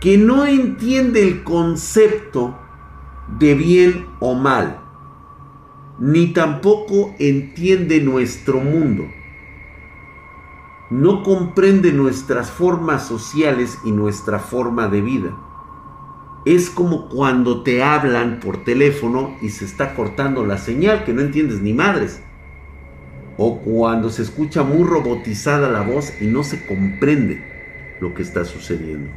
[0.00, 2.58] que no entiende el concepto
[3.38, 4.79] de bien o mal,
[6.00, 9.08] ni tampoco entiende nuestro mundo,
[10.88, 15.36] no comprende nuestras formas sociales y nuestra forma de vida.
[16.46, 21.20] Es como cuando te hablan por teléfono y se está cortando la señal, que no
[21.20, 22.22] entiendes ni madres
[23.42, 27.42] o cuando se escucha muy robotizada la voz y no se comprende
[28.00, 29.10] lo que está sucediendo.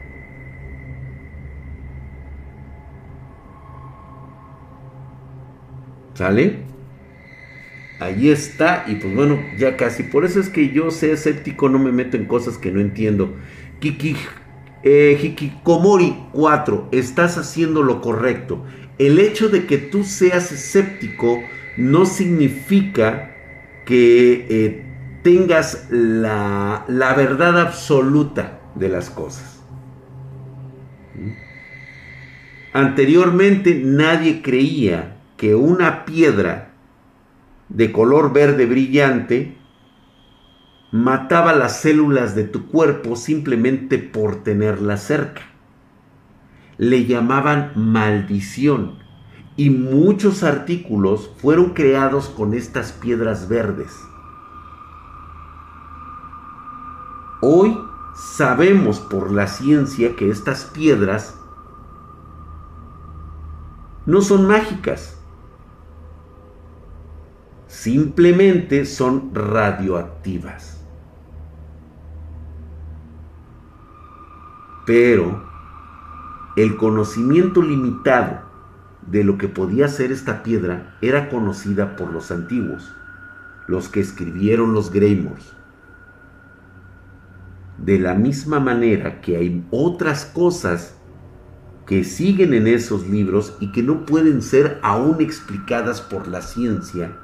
[6.13, 6.72] ¿Sale?
[8.04, 10.04] Ahí está, y pues bueno, ya casi.
[10.04, 13.34] Por eso es que yo sé escéptico, no me meto en cosas que no entiendo.
[13.80, 14.18] Kiki,
[14.84, 18.66] eh, Hikikomori 4, estás haciendo lo correcto.
[18.97, 21.41] El hecho de que tú seas escéptico
[21.78, 23.38] no significa
[23.86, 24.86] que eh,
[25.24, 29.64] tengas la, la verdad absoluta de las cosas.
[31.16, 31.32] ¿Mm?
[32.74, 36.72] Anteriormente nadie creía que una piedra
[37.74, 39.57] de color verde brillante
[40.91, 45.41] mataba las células de tu cuerpo simplemente por tenerla cerca.
[46.78, 48.99] Le llamaban maldición
[49.57, 53.91] y muchos artículos fueron creados con estas piedras verdes.
[57.41, 57.78] Hoy
[58.15, 61.39] sabemos por la ciencia que estas piedras
[64.05, 65.22] no son mágicas,
[67.84, 70.81] simplemente son radioactivas.
[74.86, 75.43] Pero
[76.55, 78.39] el conocimiento limitado
[79.05, 82.89] de lo que podía ser esta piedra era conocida por los antiguos,
[83.67, 85.51] los que escribieron los Greymores.
[87.79, 90.95] De la misma manera que hay otras cosas
[91.86, 97.17] que siguen en esos libros y que no pueden ser aún explicadas por la ciencia,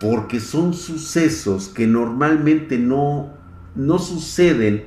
[0.00, 3.34] porque son sucesos que normalmente no,
[3.74, 4.86] no suceden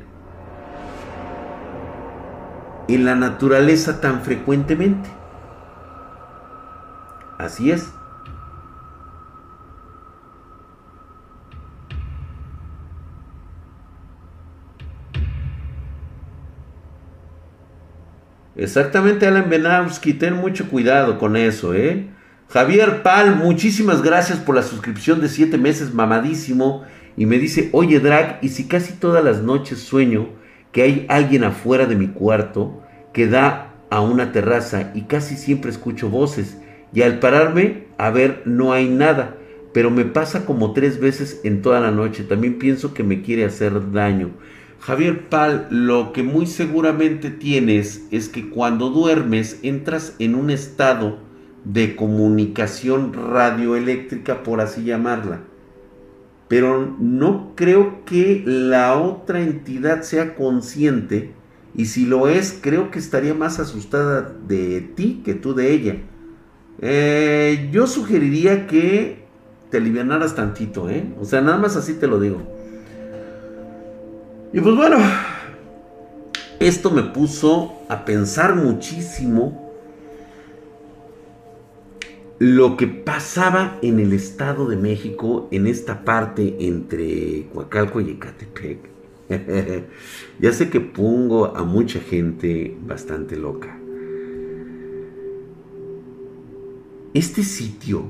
[2.88, 5.10] en la naturaleza tan frecuentemente.
[7.38, 7.94] Así es.
[18.56, 22.13] Exactamente, Alan Benowski, ten mucho cuidado con eso, ¿eh?
[22.54, 26.84] Javier Pal, muchísimas gracias por la suscripción de 7 meses, mamadísimo.
[27.18, 30.30] Y me dice, oye Drag, ¿y si casi todas las noches sueño
[30.72, 35.72] que hay alguien afuera de mi cuarto que da a una terraza y casi siempre
[35.72, 36.58] escucho voces?
[36.94, 39.36] y al pararme a ver no hay nada,
[39.74, 42.24] pero me pasa como tres veces en toda la noche.
[42.24, 44.30] También pienso que me quiere hacer daño.
[44.80, 51.33] Javier Pal, lo que muy seguramente tienes es que cuando duermes entras en un estado
[51.66, 55.42] de comunicación radioeléctrica, por así llamarla.
[56.48, 61.34] Pero no creo que la otra entidad sea consciente
[61.76, 65.96] y si lo es, creo que estaría más asustada de ti que tú de ella.
[66.82, 69.24] Eh, yo sugeriría que
[69.72, 71.06] te alivianaras tantito, ¿eh?
[71.20, 72.42] O sea, nada más así te lo digo.
[74.52, 74.98] Y pues bueno,
[76.60, 79.63] esto me puso a pensar muchísimo
[82.44, 88.80] lo que pasaba en el Estado de México, en esta parte entre Coacalco y Ecatepec.
[90.42, 93.80] ya sé que pongo a mucha gente bastante loca.
[97.14, 98.08] Este sitio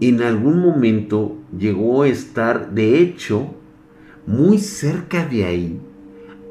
[0.00, 3.54] en algún momento llegó a estar, de hecho,
[4.26, 5.80] muy cerca de ahí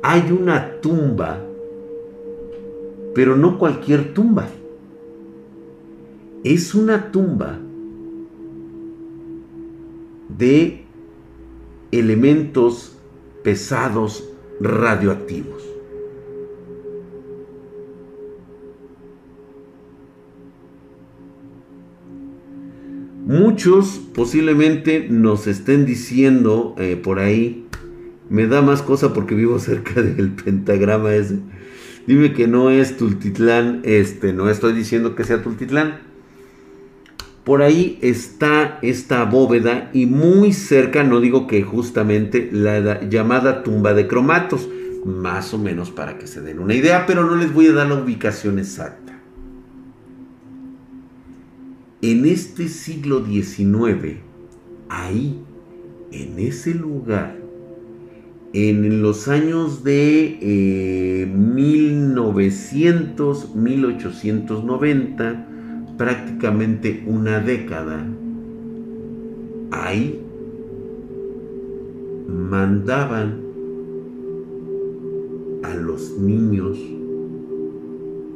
[0.02, 1.42] hay una tumba
[3.14, 4.48] Pero no cualquier tumba.
[6.44, 7.58] Es una tumba
[10.38, 10.84] de
[11.92, 12.98] elementos
[13.44, 14.30] pesados
[14.60, 15.64] radioactivos.
[23.26, 27.68] Muchos posiblemente nos estén diciendo eh, por ahí,
[28.30, 31.40] me da más cosa porque vivo cerca del pentagrama ese.
[32.06, 36.13] Dime que no es Tultitlán, este, no estoy diciendo que sea Tultitlán.
[37.44, 43.94] Por ahí está esta bóveda y muy cerca, no digo que justamente la llamada tumba
[43.94, 44.70] de cromatos,
[45.06, 47.88] más o menos para que se den una idea, pero no les voy a dar
[47.88, 49.20] la ubicación exacta.
[52.02, 54.20] En este siglo XIX,
[54.88, 55.42] ahí,
[56.12, 57.44] en ese lugar,
[58.54, 65.48] en los años de 1900, eh, 1890,
[66.04, 68.06] prácticamente una década,
[69.72, 70.22] ahí
[72.28, 73.40] mandaban
[75.64, 76.78] a los niños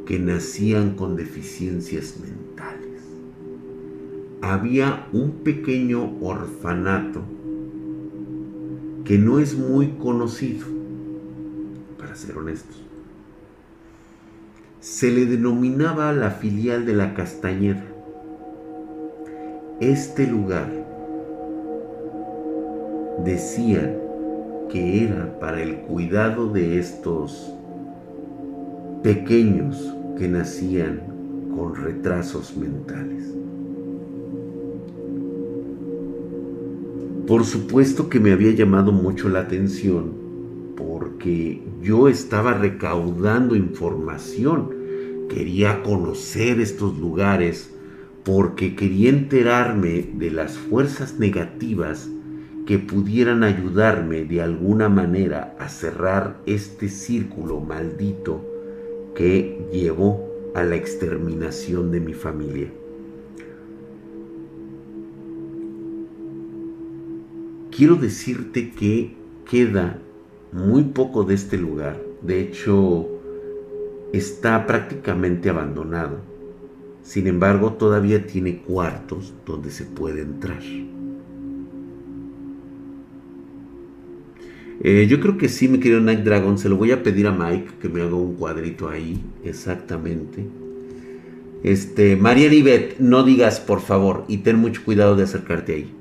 [0.06, 3.02] que nacían con deficiencias mentales
[4.42, 7.22] había un pequeño orfanato
[9.04, 10.66] que no es muy conocido,
[11.98, 12.87] para ser honestos.
[14.90, 17.84] Se le denominaba la filial de la Castañeda.
[19.82, 20.72] Este lugar
[23.24, 23.98] decían
[24.72, 27.54] que era para el cuidado de estos
[29.04, 31.02] pequeños que nacían
[31.54, 33.36] con retrasos mentales.
[37.28, 40.14] Por supuesto que me había llamado mucho la atención
[40.78, 44.77] porque yo estaba recaudando información,
[45.38, 47.70] quería conocer estos lugares
[48.24, 52.10] porque quería enterarme de las fuerzas negativas
[52.66, 58.44] que pudieran ayudarme de alguna manera a cerrar este círculo maldito
[59.16, 62.72] que llevó a la exterminación de mi familia.
[67.78, 69.14] quiero decirte que
[69.48, 70.02] queda
[70.52, 72.02] muy poco de este lugar.
[72.24, 73.08] De hecho,
[74.14, 76.20] está prácticamente abandonado.
[77.04, 80.62] Sin embargo, todavía tiene cuartos donde se puede entrar.
[84.82, 86.58] Eh, yo creo que sí, mi querido Night Dragon.
[86.58, 89.24] Se lo voy a pedir a Mike que me haga un cuadrito ahí.
[89.44, 90.46] Exactamente.
[91.64, 95.97] Este, María Nivet, no digas por favor y ten mucho cuidado de acercarte ahí.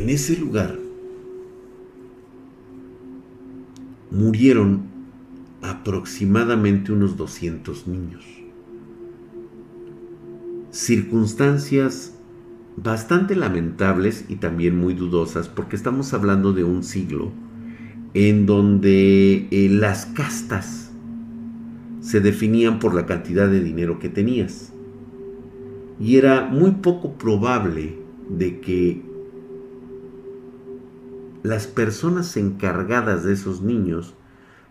[0.00, 0.78] En ese lugar
[4.10, 4.84] murieron
[5.60, 8.24] aproximadamente unos 200 niños.
[10.70, 12.14] Circunstancias
[12.76, 17.30] bastante lamentables y también muy dudosas porque estamos hablando de un siglo
[18.14, 20.90] en donde eh, las castas
[22.00, 24.72] se definían por la cantidad de dinero que tenías.
[26.00, 27.98] Y era muy poco probable
[28.30, 29.09] de que
[31.42, 34.14] las personas encargadas de esos niños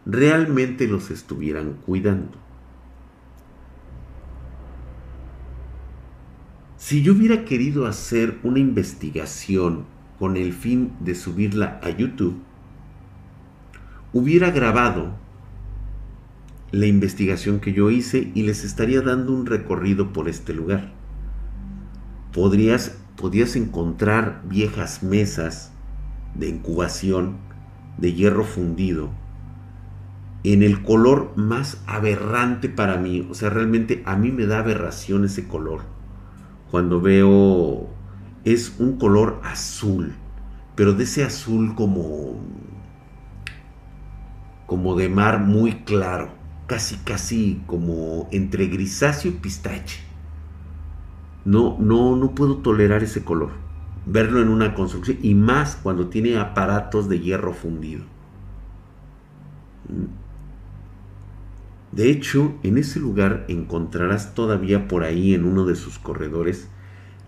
[0.05, 2.37] realmente los estuvieran cuidando.
[6.77, 9.85] Si yo hubiera querido hacer una investigación
[10.17, 12.39] con el fin de subirla a YouTube,
[14.13, 15.13] hubiera grabado
[16.71, 20.93] la investigación que yo hice y les estaría dando un recorrido por este lugar.
[22.33, 22.95] Podrías,
[23.55, 25.71] encontrar viejas mesas,
[26.35, 27.37] de incubación
[27.97, 29.09] de hierro fundido
[30.43, 33.27] en el color más aberrante para mí.
[33.29, 35.81] O sea, realmente a mí me da aberración ese color.
[36.71, 37.89] Cuando veo...
[38.45, 40.13] Es un color azul,
[40.75, 42.39] pero de ese azul como...
[44.65, 46.29] como de mar muy claro.
[46.67, 49.99] Casi, casi como entre grisáceo y pistache.
[51.43, 53.68] No, no, no puedo tolerar ese color
[54.05, 58.03] verlo en una construcción y más cuando tiene aparatos de hierro fundido.
[61.91, 66.67] De hecho, en ese lugar encontrarás todavía por ahí en uno de sus corredores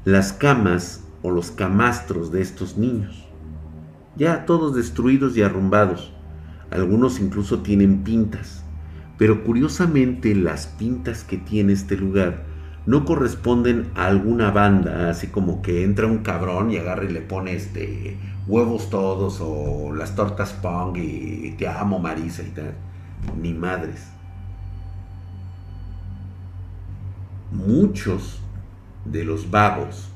[0.06, 3.28] las camas o los camastros de estos niños,
[4.16, 6.14] ya todos destruidos y arrumbados.
[6.70, 8.64] Algunos incluso tienen pintas,
[9.18, 12.46] pero curiosamente las pintas que tiene este lugar
[12.86, 17.22] no corresponden a alguna banda, así como que entra un cabrón y agarra y le
[17.22, 18.18] pone este
[18.48, 22.74] huevos todos o las tortas pong y te amo Marisa y tal.
[23.40, 24.08] Ni madres.
[27.52, 28.40] Muchos
[29.06, 30.10] de los vagos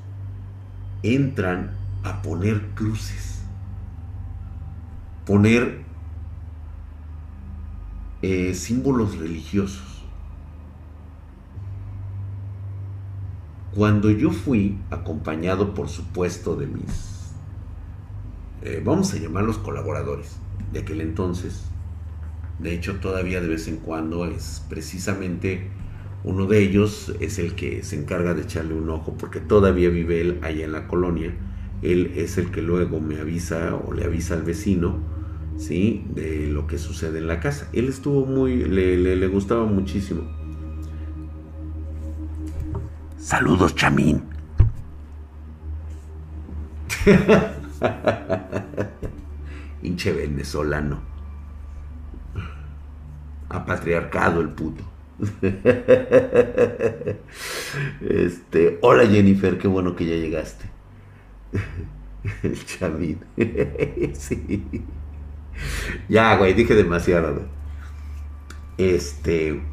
[1.04, 1.72] entran
[2.04, 3.44] a poner cruces,
[5.26, 5.84] poner
[8.22, 9.95] eh, símbolos religiosos
[13.76, 17.34] Cuando yo fui, acompañado por supuesto de mis,
[18.62, 20.38] eh, vamos a llamarlos colaboradores
[20.72, 21.66] de aquel entonces,
[22.60, 25.68] de hecho todavía de vez en cuando es precisamente
[26.24, 30.22] uno de ellos es el que se encarga de echarle un ojo porque todavía vive
[30.22, 31.36] él allá en la colonia.
[31.82, 35.00] Él es el que luego me avisa o le avisa al vecino,
[35.58, 36.06] ¿sí?
[36.16, 37.70] De lo que sucede en la casa.
[37.74, 40.45] Él estuvo muy, le, le gustaba muchísimo.
[43.26, 44.22] Saludos, chamín.
[49.82, 51.02] Hinche venezolano.
[53.50, 54.84] Apatriarcado el puto.
[58.02, 60.66] Este, hola Jennifer, qué bueno que ya llegaste.
[62.44, 63.20] El chamín.
[64.14, 64.86] Sí.
[66.08, 67.42] Ya, güey, dije demasiado.
[68.78, 69.64] Este,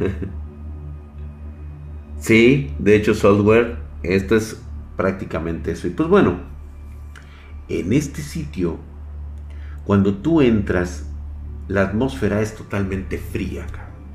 [2.18, 4.60] sí, de hecho software, esto es
[4.96, 5.86] prácticamente eso.
[5.86, 6.40] Y pues bueno,
[7.68, 8.78] en este sitio,
[9.84, 11.06] cuando tú entras,
[11.68, 13.66] la atmósfera es totalmente fría.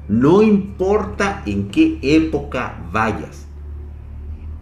[0.08, 3.48] No importa en qué época vayas,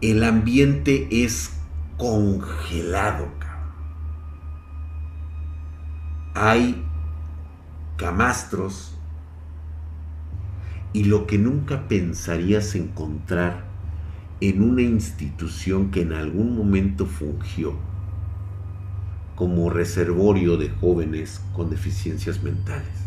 [0.02, 1.54] el ambiente es
[1.98, 3.28] congelado.
[6.36, 6.84] Hay
[7.96, 8.93] camastros
[10.94, 13.66] y lo que nunca pensarías encontrar
[14.40, 17.74] en una institución que en algún momento fungió
[19.36, 23.04] como reservorio de jóvenes con deficiencias mentales.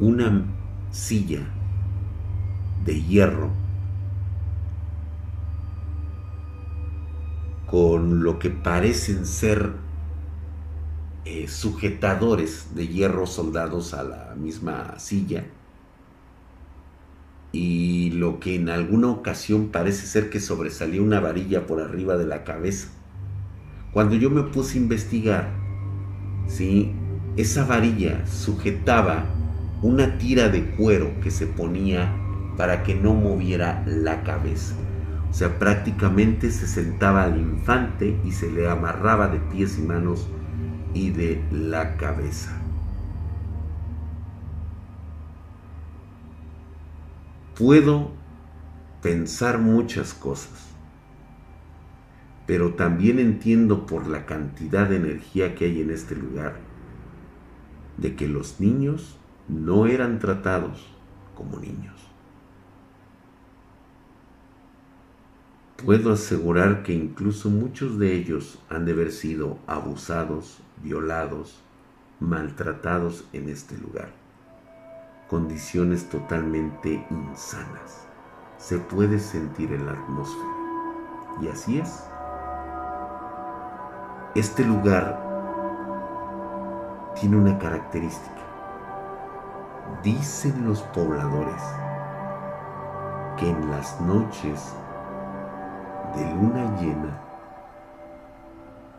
[0.00, 0.44] Una
[0.90, 1.46] silla
[2.84, 3.50] de hierro
[7.66, 9.89] con lo que parecen ser
[11.24, 15.44] eh, sujetadores de hierro soldados a la misma silla
[17.52, 22.26] y lo que en alguna ocasión parece ser que sobresalía una varilla por arriba de
[22.26, 22.88] la cabeza.
[23.92, 25.50] Cuando yo me puse a investigar,
[26.46, 26.92] ¿sí?
[27.36, 29.24] esa varilla sujetaba
[29.82, 32.14] una tira de cuero que se ponía
[32.56, 34.74] para que no moviera la cabeza.
[35.30, 40.28] O sea, prácticamente se sentaba al infante y se le amarraba de pies y manos
[40.94, 42.56] y de la cabeza.
[47.56, 48.10] Puedo
[49.02, 50.68] pensar muchas cosas,
[52.46, 56.56] pero también entiendo por la cantidad de energía que hay en este lugar,
[57.98, 59.18] de que los niños
[59.48, 60.86] no eran tratados
[61.34, 62.09] como niños.
[65.84, 71.58] Puedo asegurar que incluso muchos de ellos han de haber sido abusados, violados,
[72.20, 74.10] maltratados en este lugar.
[75.30, 78.06] Condiciones totalmente insanas.
[78.58, 80.50] Se puede sentir en la atmósfera.
[81.40, 82.04] Y así es.
[84.34, 85.18] Este lugar
[87.18, 88.36] tiene una característica.
[90.02, 91.62] Dicen los pobladores
[93.38, 94.74] que en las noches
[96.16, 97.20] de luna llena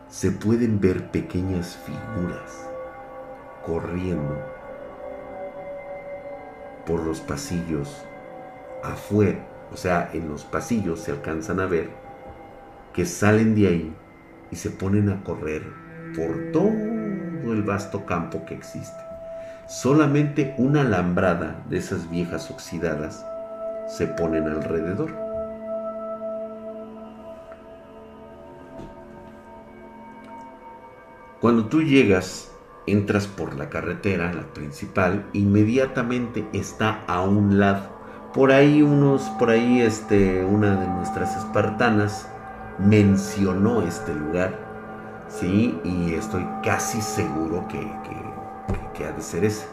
[0.08, 2.68] se pueden ver pequeñas figuras
[3.64, 4.38] corriendo
[6.86, 8.04] por los pasillos
[8.82, 9.38] afuera,
[9.72, 11.90] o sea, en los pasillos se alcanzan a ver
[12.92, 13.96] que salen de ahí
[14.50, 15.62] y se ponen a correr
[16.14, 16.68] por todo
[17.52, 19.00] el vasto campo que existe.
[19.66, 23.24] Solamente una alambrada de esas viejas oxidadas
[23.88, 25.31] se ponen alrededor.
[31.42, 32.52] Cuando tú llegas,
[32.86, 37.82] entras por la carretera, la principal, inmediatamente está a un lado.
[38.32, 42.28] Por ahí unos, por ahí este, una de nuestras espartanas
[42.78, 44.56] mencionó este lugar,
[45.26, 47.90] sí, y estoy casi seguro que,
[48.94, 49.66] que ha de ser ese.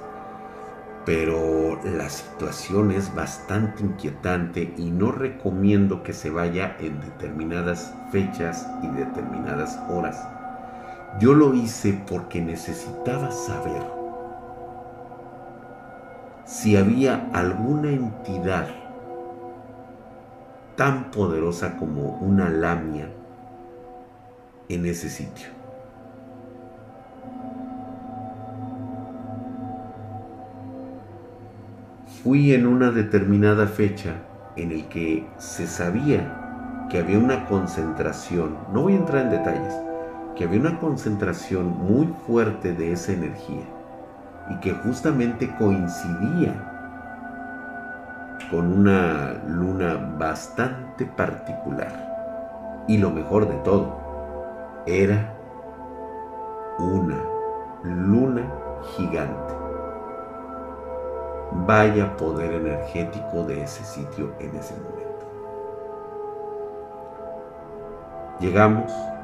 [1.05, 8.65] Pero la situación es bastante inquietante y no recomiendo que se vaya en determinadas fechas
[8.81, 10.38] y determinadas horas
[11.17, 13.81] yo lo hice porque necesitaba saber
[16.45, 18.67] si había alguna entidad
[20.75, 23.09] tan poderosa como una lamia
[24.69, 25.47] en ese sitio.
[32.23, 34.15] Fui en una determinada fecha
[34.55, 39.88] en el que se sabía que había una concentración, no voy a entrar en detalles,
[40.39, 43.65] que había una concentración muy fuerte de esa energía
[44.49, 46.53] y que justamente coincidía
[48.49, 52.85] con una luna bastante particular.
[52.87, 53.99] Y lo mejor de todo,
[54.85, 55.35] era
[56.79, 57.21] una
[57.83, 58.49] luna
[58.95, 59.53] gigante.
[61.67, 65.25] Vaya poder energético de ese sitio en ese momento.
[68.39, 69.18] Llegamos.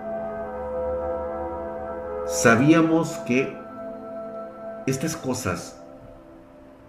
[2.25, 3.55] Sabíamos que
[4.87, 5.79] estas cosas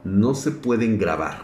[0.03, 1.43] no se pueden grabar.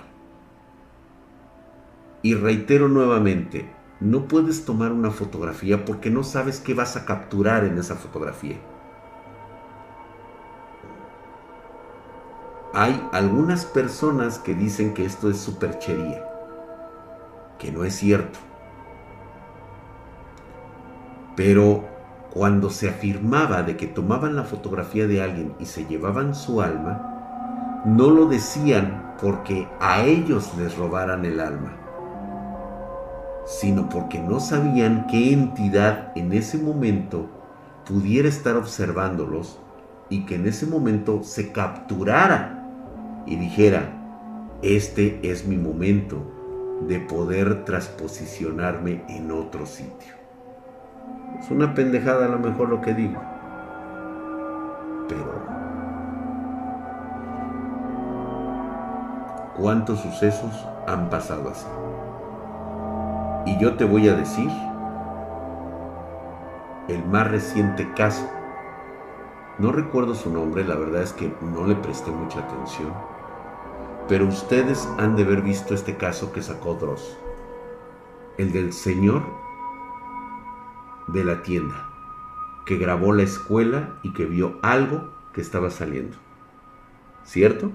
[2.22, 3.70] Y reitero nuevamente,
[4.00, 8.56] no puedes tomar una fotografía porque no sabes qué vas a capturar en esa fotografía.
[12.72, 16.24] Hay algunas personas que dicen que esto es superchería,
[17.58, 18.38] que no es cierto.
[21.36, 21.91] Pero
[22.32, 27.82] cuando se afirmaba de que tomaban la fotografía de alguien y se llevaban su alma,
[27.84, 31.76] no lo decían porque a ellos les robaran el alma,
[33.44, 37.28] sino porque no sabían qué entidad en ese momento
[37.84, 39.58] pudiera estar observándolos
[40.08, 42.66] y que en ese momento se capturara
[43.26, 43.90] y dijera,
[44.62, 46.22] este es mi momento
[46.88, 50.21] de poder transposicionarme en otro sitio.
[51.42, 53.20] Es una pendejada a lo mejor lo que digo.
[55.08, 55.42] Pero...
[59.56, 61.66] ¿Cuántos sucesos han pasado así?
[63.50, 64.48] Y yo te voy a decir
[66.86, 68.30] el más reciente caso.
[69.58, 72.92] No recuerdo su nombre, la verdad es que no le presté mucha atención.
[74.08, 77.18] Pero ustedes han de haber visto este caso que sacó Dross.
[78.38, 79.22] El del señor
[81.08, 81.88] de la tienda,
[82.66, 86.16] que grabó la escuela y que vio algo que estaba saliendo.
[87.24, 87.72] ¿Cierto?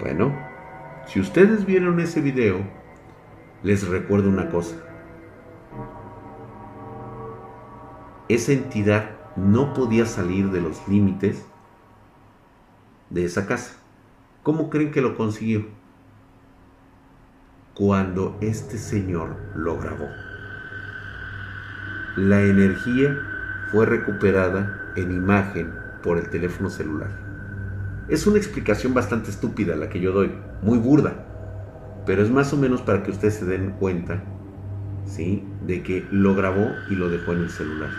[0.00, 0.36] Bueno,
[1.06, 2.58] si ustedes vieron ese video,
[3.62, 4.76] les recuerdo una cosa.
[8.28, 11.46] Esa entidad no podía salir de los límites
[13.10, 13.76] de esa casa.
[14.42, 15.66] ¿Cómo creen que lo consiguió?
[17.74, 20.08] Cuando este señor lo grabó.
[22.16, 23.18] La energía
[23.70, 27.10] fue recuperada en imagen por el teléfono celular.
[28.08, 31.24] Es una explicación bastante estúpida la que yo doy, muy burda,
[32.04, 34.22] pero es más o menos para que ustedes se den cuenta,
[35.06, 35.42] ¿sí?
[35.66, 37.90] De que lo grabó y lo dejó en el celular.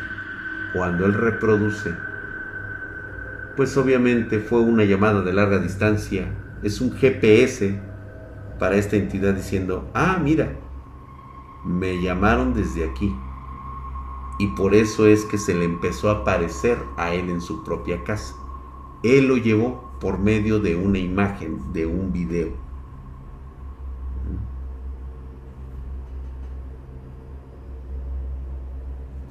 [0.74, 1.96] Cuando él reproduce,
[3.56, 6.28] pues obviamente fue una llamada de larga distancia,
[6.62, 7.80] es un GPS
[8.60, 10.58] para esta entidad diciendo, ah, mira,
[11.66, 13.16] me llamaron desde aquí.
[14.40, 18.04] Y por eso es que se le empezó a aparecer a él en su propia
[18.04, 18.36] casa.
[19.04, 22.52] Él lo llevó por medio de una imagen, de un video.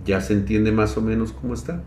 [0.04, 1.84] ¿Ya se entiende más o menos cómo está?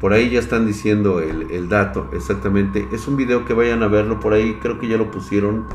[0.00, 2.86] Por ahí ya están diciendo el, dato, exactamente.
[2.92, 5.66] Es un video que vayan a verlo por ahí, creo que ya lo pusieron.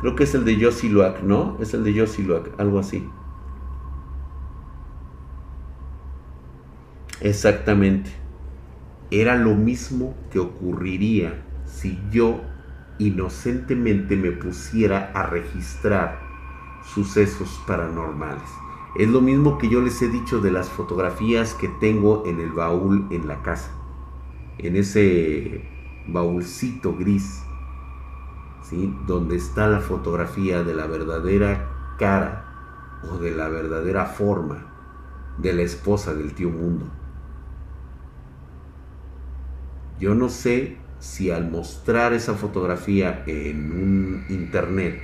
[0.00, 0.56] Creo que es el de
[0.88, 1.56] Luak, ¿no?
[1.60, 3.08] Es el de Luak, algo así.
[7.20, 8.10] Exactamente.
[9.10, 12.40] Era lo mismo que ocurriría si yo
[12.98, 16.20] inocentemente me pusiera a registrar
[16.94, 18.59] sucesos paranormales.
[18.96, 22.50] Es lo mismo que yo les he dicho de las fotografías que tengo en el
[22.50, 23.70] baúl en la casa.
[24.58, 25.64] En ese
[26.08, 27.42] baúlcito gris,
[28.62, 28.92] ¿sí?
[29.06, 31.68] Donde está la fotografía de la verdadera
[31.98, 32.46] cara
[33.10, 34.66] o de la verdadera forma
[35.38, 36.86] de la esposa del tío mundo.
[40.00, 45.00] Yo no sé si al mostrar esa fotografía en un internet,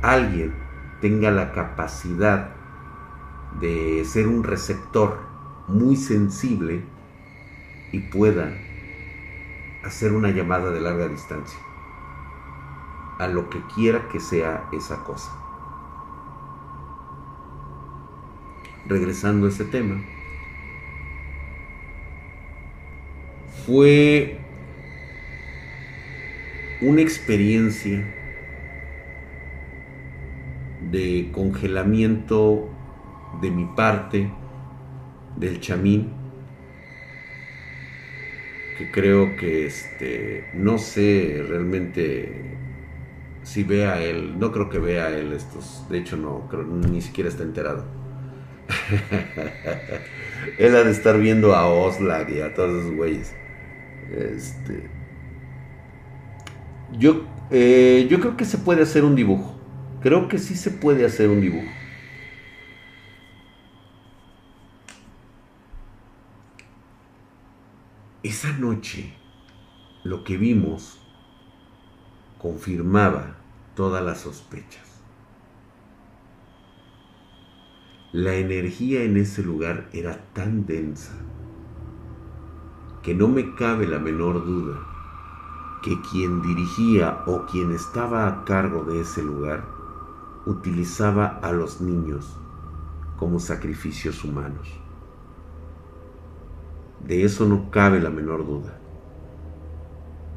[0.00, 0.63] alguien
[1.04, 2.54] tenga la capacidad
[3.60, 5.18] de ser un receptor
[5.68, 6.82] muy sensible
[7.92, 8.56] y pueda
[9.84, 11.58] hacer una llamada de larga distancia
[13.18, 15.30] a lo que quiera que sea esa cosa.
[18.86, 20.02] regresando a ese tema,
[23.66, 24.38] fue
[26.80, 28.23] una experiencia
[30.94, 32.68] de congelamiento
[33.42, 34.30] de mi parte
[35.36, 36.12] del chamín
[38.78, 42.56] que creo que este no sé realmente
[43.42, 47.28] si vea él, no creo que vea él estos, de hecho no, creo, ni siquiera
[47.28, 47.84] está enterado.
[50.58, 53.34] él ha de estar viendo a Oslak y a todos esos güeyes.
[54.16, 54.88] Este,
[56.98, 59.53] yo, eh, yo creo que se puede hacer un dibujo.
[60.04, 61.72] Creo que sí se puede hacer un dibujo.
[68.22, 69.14] Esa noche,
[70.02, 71.00] lo que vimos
[72.36, 73.38] confirmaba
[73.74, 74.84] todas las sospechas.
[78.12, 81.14] La energía en ese lugar era tan densa
[83.02, 84.86] que no me cabe la menor duda
[85.82, 89.73] que quien dirigía o quien estaba a cargo de ese lugar
[90.46, 92.36] utilizaba a los niños
[93.18, 94.68] como sacrificios humanos.
[97.06, 98.78] De eso no cabe la menor duda.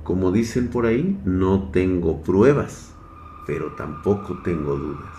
[0.04, 2.94] Como dicen por ahí, no tengo pruebas,
[3.46, 5.16] pero tampoco tengo dudas.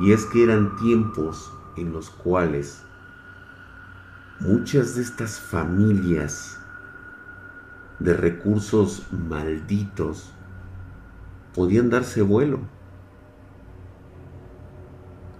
[0.00, 2.82] Y es que eran tiempos en los cuales
[4.40, 6.58] muchas de estas familias
[7.98, 10.32] de recursos malditos
[11.54, 12.75] podían darse vuelo.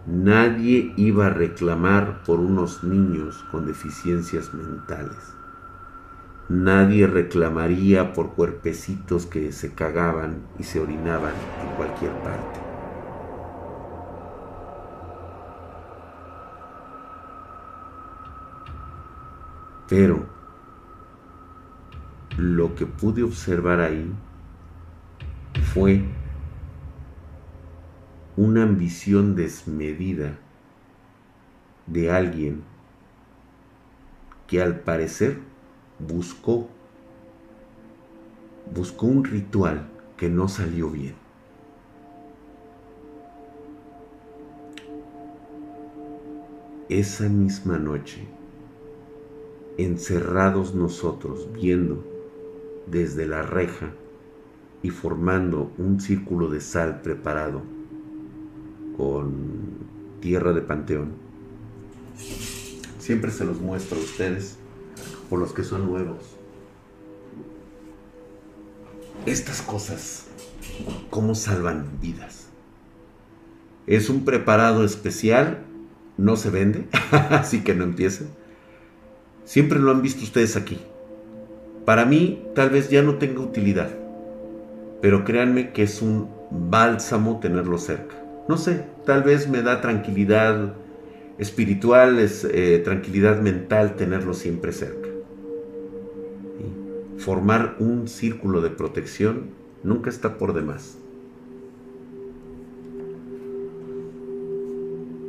[0.07, 5.35] Nadie iba a reclamar por unos niños con deficiencias mentales.
[6.49, 12.61] Nadie reclamaría por cuerpecitos que se cagaban y se orinaban en cualquier parte.
[19.89, 20.25] Pero
[22.39, 24.13] lo que pude observar ahí
[25.75, 26.05] fue
[28.37, 30.39] una ambición desmedida
[31.87, 32.63] de alguien
[34.47, 35.39] que al parecer
[35.99, 36.69] buscó,
[38.75, 41.15] buscó un ritual que no salió bien.
[46.91, 48.29] Esa misma noche,
[49.79, 52.05] encerrados nosotros viendo
[52.87, 53.93] desde la reja
[54.83, 57.76] y formando un círculo de sal preparado
[58.97, 59.87] con
[60.21, 61.13] tierra de panteón.
[62.99, 64.57] Siempre se los muestro a ustedes
[65.29, 66.19] por los que son nuevos.
[69.27, 70.27] Estas cosas,
[71.11, 72.47] ¿cómo salvan vidas?
[73.87, 75.65] Es un preparado especial,
[76.17, 76.89] no se vende,
[77.31, 78.29] así que no empiecen.
[79.45, 80.81] Siempre lo han visto ustedes aquí.
[81.85, 83.91] Para mí tal vez ya no tenga utilidad,
[85.01, 88.26] pero créanme que es un bálsamo tenerlo cerca.
[88.49, 90.75] No sé, tal vez me da tranquilidad
[91.39, 95.07] espiritual, es, eh, tranquilidad mental tenerlo siempre cerca
[97.27, 99.51] formar un círculo de protección
[99.83, 100.97] nunca está por demás.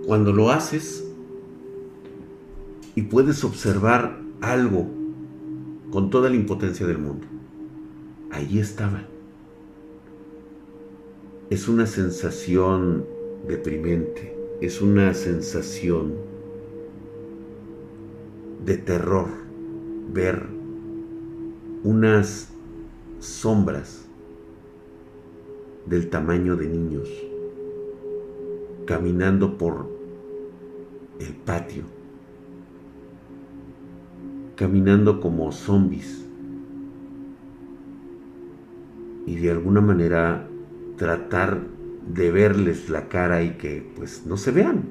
[0.05, 1.05] Cuando lo haces
[2.93, 4.87] y puedes observar algo
[5.91, 7.25] con toda la impotencia del mundo,
[8.31, 9.03] ahí estaba.
[11.49, 13.05] Es una sensación
[13.47, 16.13] deprimente, es una sensación
[18.65, 19.29] de terror
[20.11, 20.45] ver
[21.85, 22.49] unas
[23.19, 24.09] sombras
[25.85, 27.07] del tamaño de niños
[28.85, 29.87] caminando por
[31.21, 31.85] el patio,
[34.57, 36.25] caminando como zombies.
[39.25, 40.49] Y de alguna manera
[40.97, 41.61] tratar
[42.13, 44.83] de verles la cara y que pues no se vean.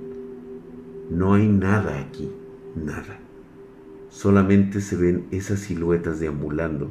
[1.10, 2.30] No hay nada aquí,
[2.74, 3.20] nada
[4.16, 6.88] solamente se ven esas siluetas deambulando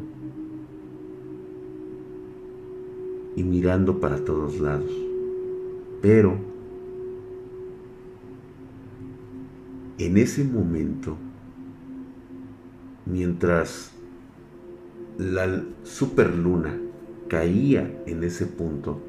[3.35, 4.91] y mirando para todos lados.
[6.03, 6.37] Pero
[9.97, 11.17] en ese momento,
[13.07, 13.91] mientras
[15.17, 16.79] la superluna
[17.27, 18.99] caía en ese punto,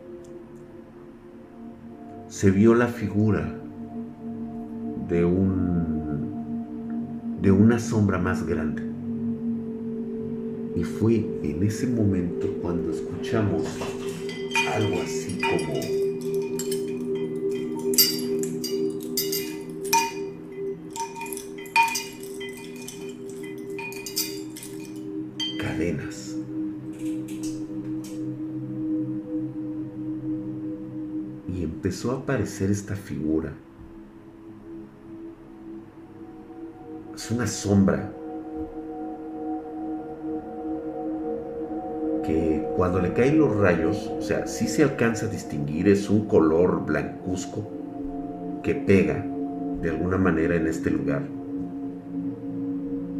[2.29, 3.55] se vio la figura
[5.09, 5.77] de un
[7.41, 8.83] de una sombra más grande.
[10.75, 13.63] Y fue en ese momento cuando escuchamos
[14.75, 16.06] algo así como
[31.97, 33.55] empezó a aparecer esta figura.
[37.15, 38.13] Es una sombra
[42.23, 46.27] que cuando le caen los rayos, o sea, sí se alcanza a distinguir, es un
[46.27, 47.67] color blancuzco
[48.63, 49.25] que pega
[49.81, 51.23] de alguna manera en este lugar.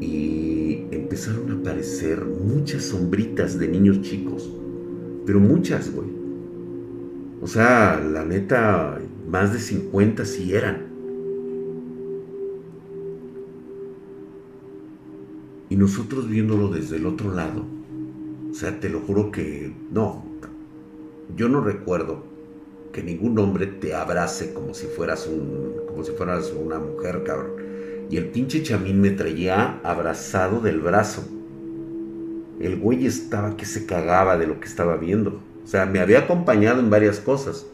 [0.03, 4.51] Y empezaron a aparecer muchas sombritas de niños chicos,
[5.25, 6.16] pero muchas, güey.
[7.41, 10.87] O sea, la neta, más de 50 sí eran.
[15.69, 17.65] Y nosotros viéndolo desde el otro lado,
[18.51, 20.25] o sea, te lo juro que no.
[21.37, 22.23] Yo no recuerdo
[22.93, 27.53] que ningún hombre te abrace como si fueras un como si fueras una mujer, cabrón.
[28.09, 31.25] Y el pinche chamín me traía abrazado del brazo.
[32.61, 35.43] El güey estaba que se cagaba de lo que estaba viendo.
[35.67, 37.67] O sea, me había acompañado en varias cosas.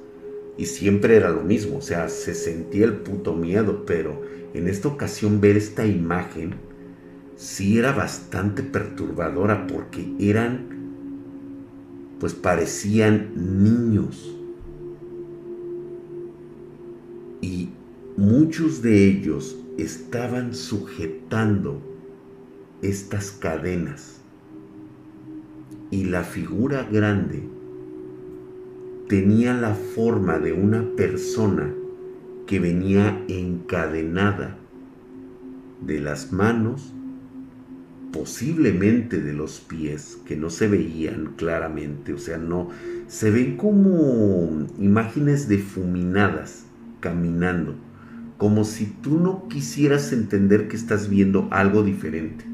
[0.56, 1.76] Y siempre era lo mismo.
[1.76, 3.84] O sea, se sentía el puto miedo.
[3.84, 4.22] Pero
[4.54, 6.54] en esta ocasión ver esta imagen
[7.36, 10.68] sí era bastante perturbadora porque eran,
[12.18, 13.32] pues parecían
[13.62, 14.38] niños.
[17.42, 17.68] Y
[18.16, 21.82] muchos de ellos estaban sujetando
[22.80, 24.22] estas cadenas.
[25.90, 27.51] Y la figura grande
[29.08, 31.72] tenía la forma de una persona
[32.46, 34.56] que venía encadenada
[35.80, 36.92] de las manos
[38.12, 42.68] posiblemente de los pies que no se veían claramente, o sea, no
[43.08, 46.66] se ven como imágenes difuminadas
[47.00, 47.74] caminando,
[48.36, 52.44] como si tú no quisieras entender que estás viendo algo diferente.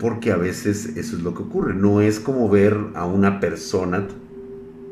[0.00, 4.08] Porque a veces eso es lo que ocurre, no es como ver a una persona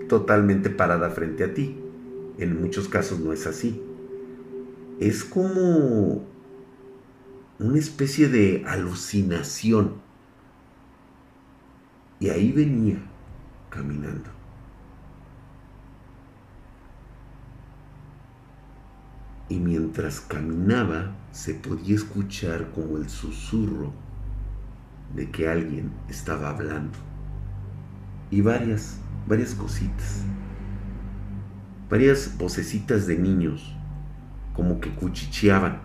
[0.09, 1.79] totalmente parada frente a ti.
[2.39, 3.83] En muchos casos no es así.
[5.01, 6.25] Es como
[7.59, 9.95] una especie de alucinación.
[12.21, 12.99] Y ahí venía
[13.71, 14.31] caminando.
[19.49, 23.93] Y mientras caminaba se podía escuchar como el susurro
[25.15, 26.99] de que alguien estaba hablando.
[28.31, 30.25] Y varias, varias cositas.
[31.91, 33.75] Varias vocecitas de niños,
[34.55, 35.81] como que cuchicheaban.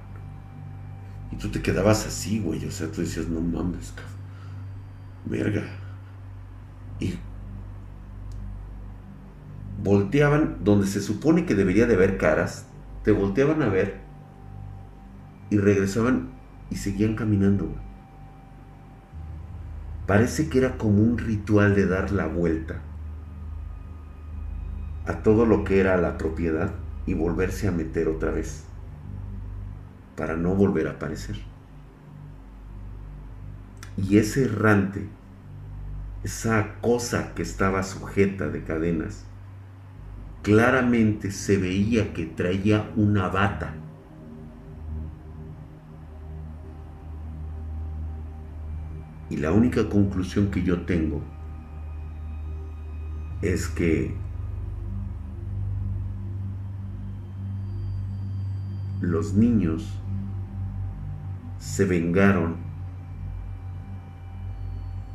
[1.31, 2.65] Y tú te quedabas así, güey.
[2.65, 4.13] O sea, tú decías, no mames, cabrón.
[5.25, 5.63] Verga.
[6.99, 7.15] Y
[9.81, 12.65] volteaban donde se supone que debería de haber caras.
[13.03, 14.01] Te volteaban a ver.
[15.49, 16.29] Y regresaban
[16.69, 17.73] y seguían caminando.
[20.07, 22.81] Parece que era como un ritual de dar la vuelta
[25.05, 26.71] a todo lo que era la propiedad
[27.05, 28.63] y volverse a meter otra vez
[30.15, 31.37] para no volver a aparecer.
[33.97, 35.07] Y ese errante,
[36.23, 39.25] esa cosa que estaba sujeta de cadenas,
[40.41, 43.73] claramente se veía que traía una bata.
[49.29, 51.21] Y la única conclusión que yo tengo
[53.41, 54.15] es que
[59.03, 59.99] los niños
[61.59, 62.55] se vengaron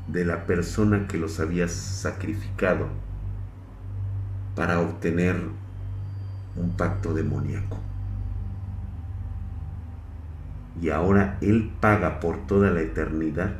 [0.09, 2.89] de la persona que los había sacrificado
[4.55, 5.37] para obtener
[6.57, 7.79] un pacto demoníaco.
[10.83, 13.55] Y ahora Él paga por toda la eternidad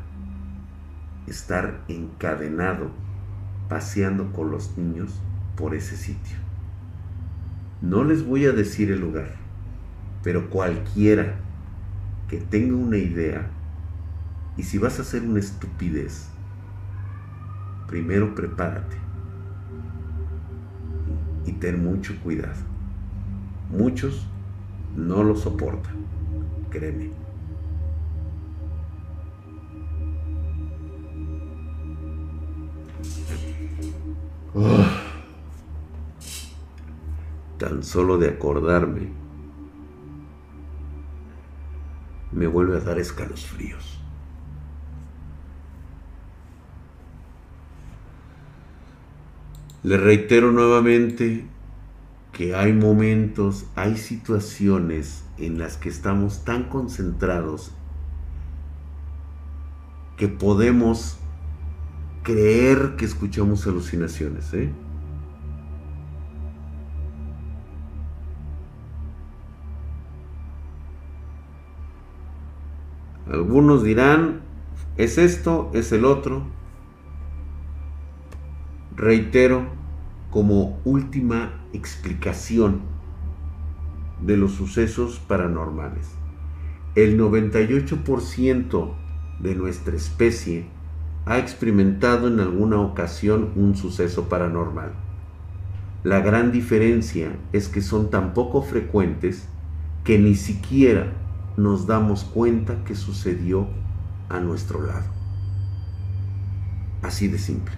[1.25, 2.91] estar encadenado,
[3.67, 5.19] paseando con los niños
[5.55, 6.37] por ese sitio.
[7.81, 9.38] No les voy a decir el lugar,
[10.23, 11.35] pero cualquiera
[12.27, 13.47] que tenga una idea
[14.57, 16.27] y si vas a hacer una estupidez,
[17.87, 18.97] primero prepárate
[21.45, 22.61] y ten mucho cuidado.
[23.71, 24.27] Muchos
[24.95, 25.95] no lo soportan,
[26.69, 27.11] créeme.
[37.57, 39.09] tan solo de acordarme
[42.39, 43.99] me vuelve a dar escalofríos.
[49.83, 51.45] Le reitero nuevamente
[52.31, 57.71] que hay momentos, hay situaciones en las que estamos tan concentrados
[60.15, 61.17] que podemos
[62.23, 64.53] creer que escuchamos alucinaciones.
[64.53, 64.71] ¿eh?
[73.29, 74.41] Algunos dirán,
[74.97, 76.41] es esto, es el otro.
[78.95, 79.67] Reitero,
[80.31, 82.81] como última explicación
[84.19, 86.09] de los sucesos paranormales.
[86.95, 88.93] El 98%
[89.39, 90.65] de nuestra especie
[91.25, 94.93] ha experimentado en alguna ocasión un suceso paranormal.
[96.03, 99.47] La gran diferencia es que son tan poco frecuentes
[100.03, 101.13] que ni siquiera
[101.57, 103.67] nos damos cuenta que sucedió
[104.29, 105.05] a nuestro lado.
[107.01, 107.75] Así de simple.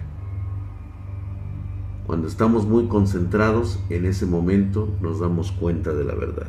[2.06, 6.48] Cuando estamos muy concentrados, en ese momento nos damos cuenta de la verdad.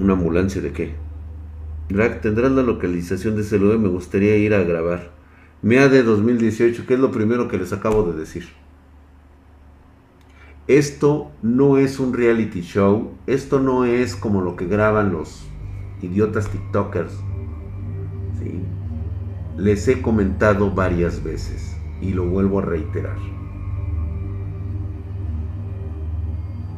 [0.00, 0.94] ¿Una ambulancia de qué?
[1.90, 3.78] Drag, ¿tendrás la localización de ese lugar?
[3.78, 5.10] Me gustaría ir a grabar.
[5.62, 8.48] MEA de 2018, ¿qué es lo primero que les acabo de decir?
[10.70, 15.44] Esto no es un reality show, esto no es como lo que graban los
[16.00, 17.12] idiotas TikTokers.
[19.56, 23.16] Les he comentado varias veces y lo vuelvo a reiterar.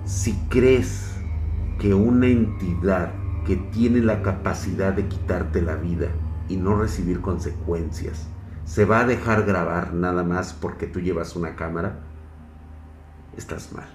[0.06, 1.14] Si crees
[1.78, 3.12] que una entidad
[3.44, 6.08] que tiene la capacidad de quitarte la vida
[6.48, 8.26] y no recibir consecuencias
[8.64, 12.00] se va a dejar grabar nada más porque tú llevas una cámara,
[13.36, 13.88] estás mal.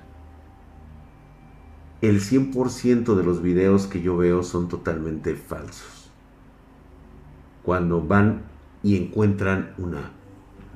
[2.02, 6.12] El 100% de los videos que yo veo son totalmente falsos.
[7.64, 8.44] Cuando van
[8.84, 10.12] y encuentran una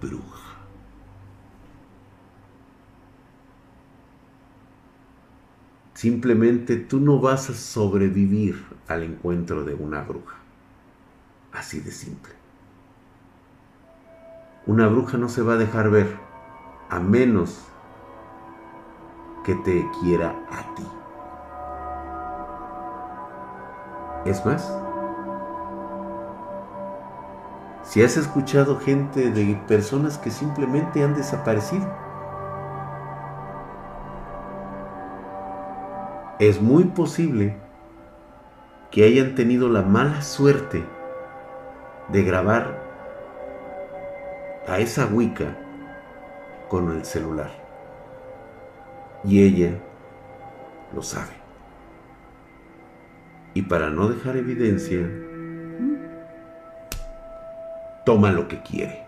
[0.02, 0.58] bruja.
[5.94, 10.38] Simplemente tú no vas a sobrevivir al encuentro de una bruja.
[11.54, 12.34] Así de simple.
[14.66, 16.18] Una bruja no se va a dejar ver
[16.90, 17.71] a menos
[19.44, 20.88] que te quiera a ti.
[24.26, 24.72] Es más,
[27.84, 31.88] si has escuchado gente de personas que simplemente han desaparecido,
[36.40, 37.58] es muy posible
[38.92, 40.86] que hayan tenido la mala suerte
[42.10, 42.82] de grabar
[44.68, 45.58] a esa Wicca
[46.68, 47.61] con el celular.
[49.24, 49.80] Y ella
[50.94, 51.34] lo sabe.
[53.54, 55.08] Y para no dejar evidencia,
[58.06, 59.06] toma lo que quiere.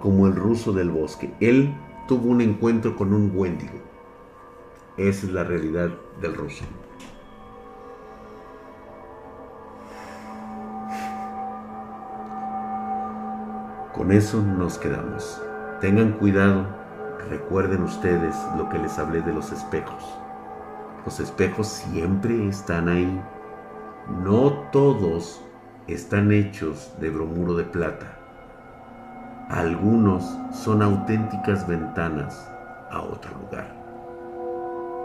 [0.00, 1.32] Como el ruso del bosque.
[1.40, 1.74] Él
[2.08, 3.78] tuvo un encuentro con un Wendigo.
[4.96, 5.90] Esa es la realidad
[6.20, 6.64] del ruso.
[14.00, 15.42] Con eso nos quedamos.
[15.82, 16.64] Tengan cuidado,
[17.28, 20.02] recuerden ustedes lo que les hablé de los espejos.
[21.04, 23.20] Los espejos siempre están ahí.
[24.24, 25.42] No todos
[25.86, 28.06] están hechos de bromuro de plata.
[29.50, 32.50] Algunos son auténticas ventanas
[32.90, 33.76] a otro lugar.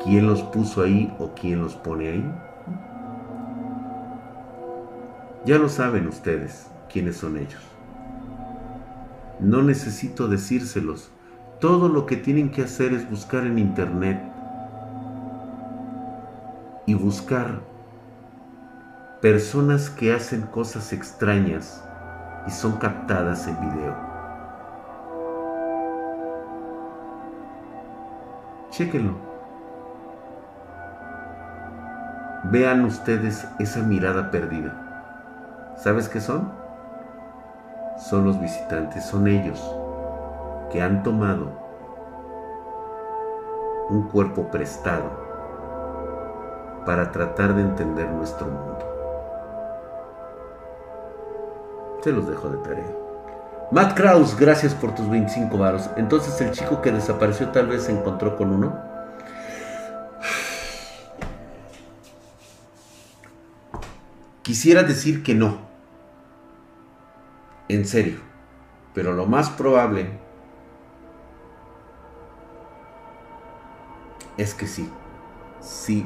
[0.06, 2.34] ¿Quién los puso ahí o quién los pone ahí?
[5.44, 7.75] Ya lo saben ustedes quiénes son ellos.
[9.40, 11.12] No necesito decírselos.
[11.60, 14.22] Todo lo que tienen que hacer es buscar en internet
[16.86, 17.62] y buscar
[19.22, 21.84] personas que hacen cosas extrañas
[22.48, 23.96] y son captadas en video.
[28.70, 29.16] Chéquenlo.
[32.52, 35.74] Vean ustedes esa mirada perdida.
[35.78, 36.65] ¿Sabes qué son?
[37.98, 39.62] Son los visitantes, son ellos
[40.72, 41.48] que han tomado
[43.90, 45.26] un cuerpo prestado
[46.86, 48.80] para tratar de entender nuestro mundo.
[52.04, 52.96] Se los dejo de tarea.
[53.72, 55.90] Matt Kraus, gracias por tus 25 varos.
[55.98, 58.78] Entonces el chico que desapareció tal vez se encontró con uno.
[64.44, 65.58] Quisiera decir que no.
[67.68, 68.20] En serio.
[68.94, 70.08] Pero lo más probable
[74.38, 74.90] es que sí.
[75.60, 76.06] Sí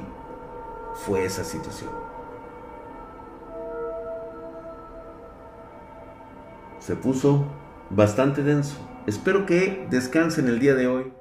[1.06, 1.92] fue esa situación.
[6.80, 7.46] Se puso
[7.90, 8.78] bastante denso.
[9.06, 11.14] Espero que descansen el día de hoy.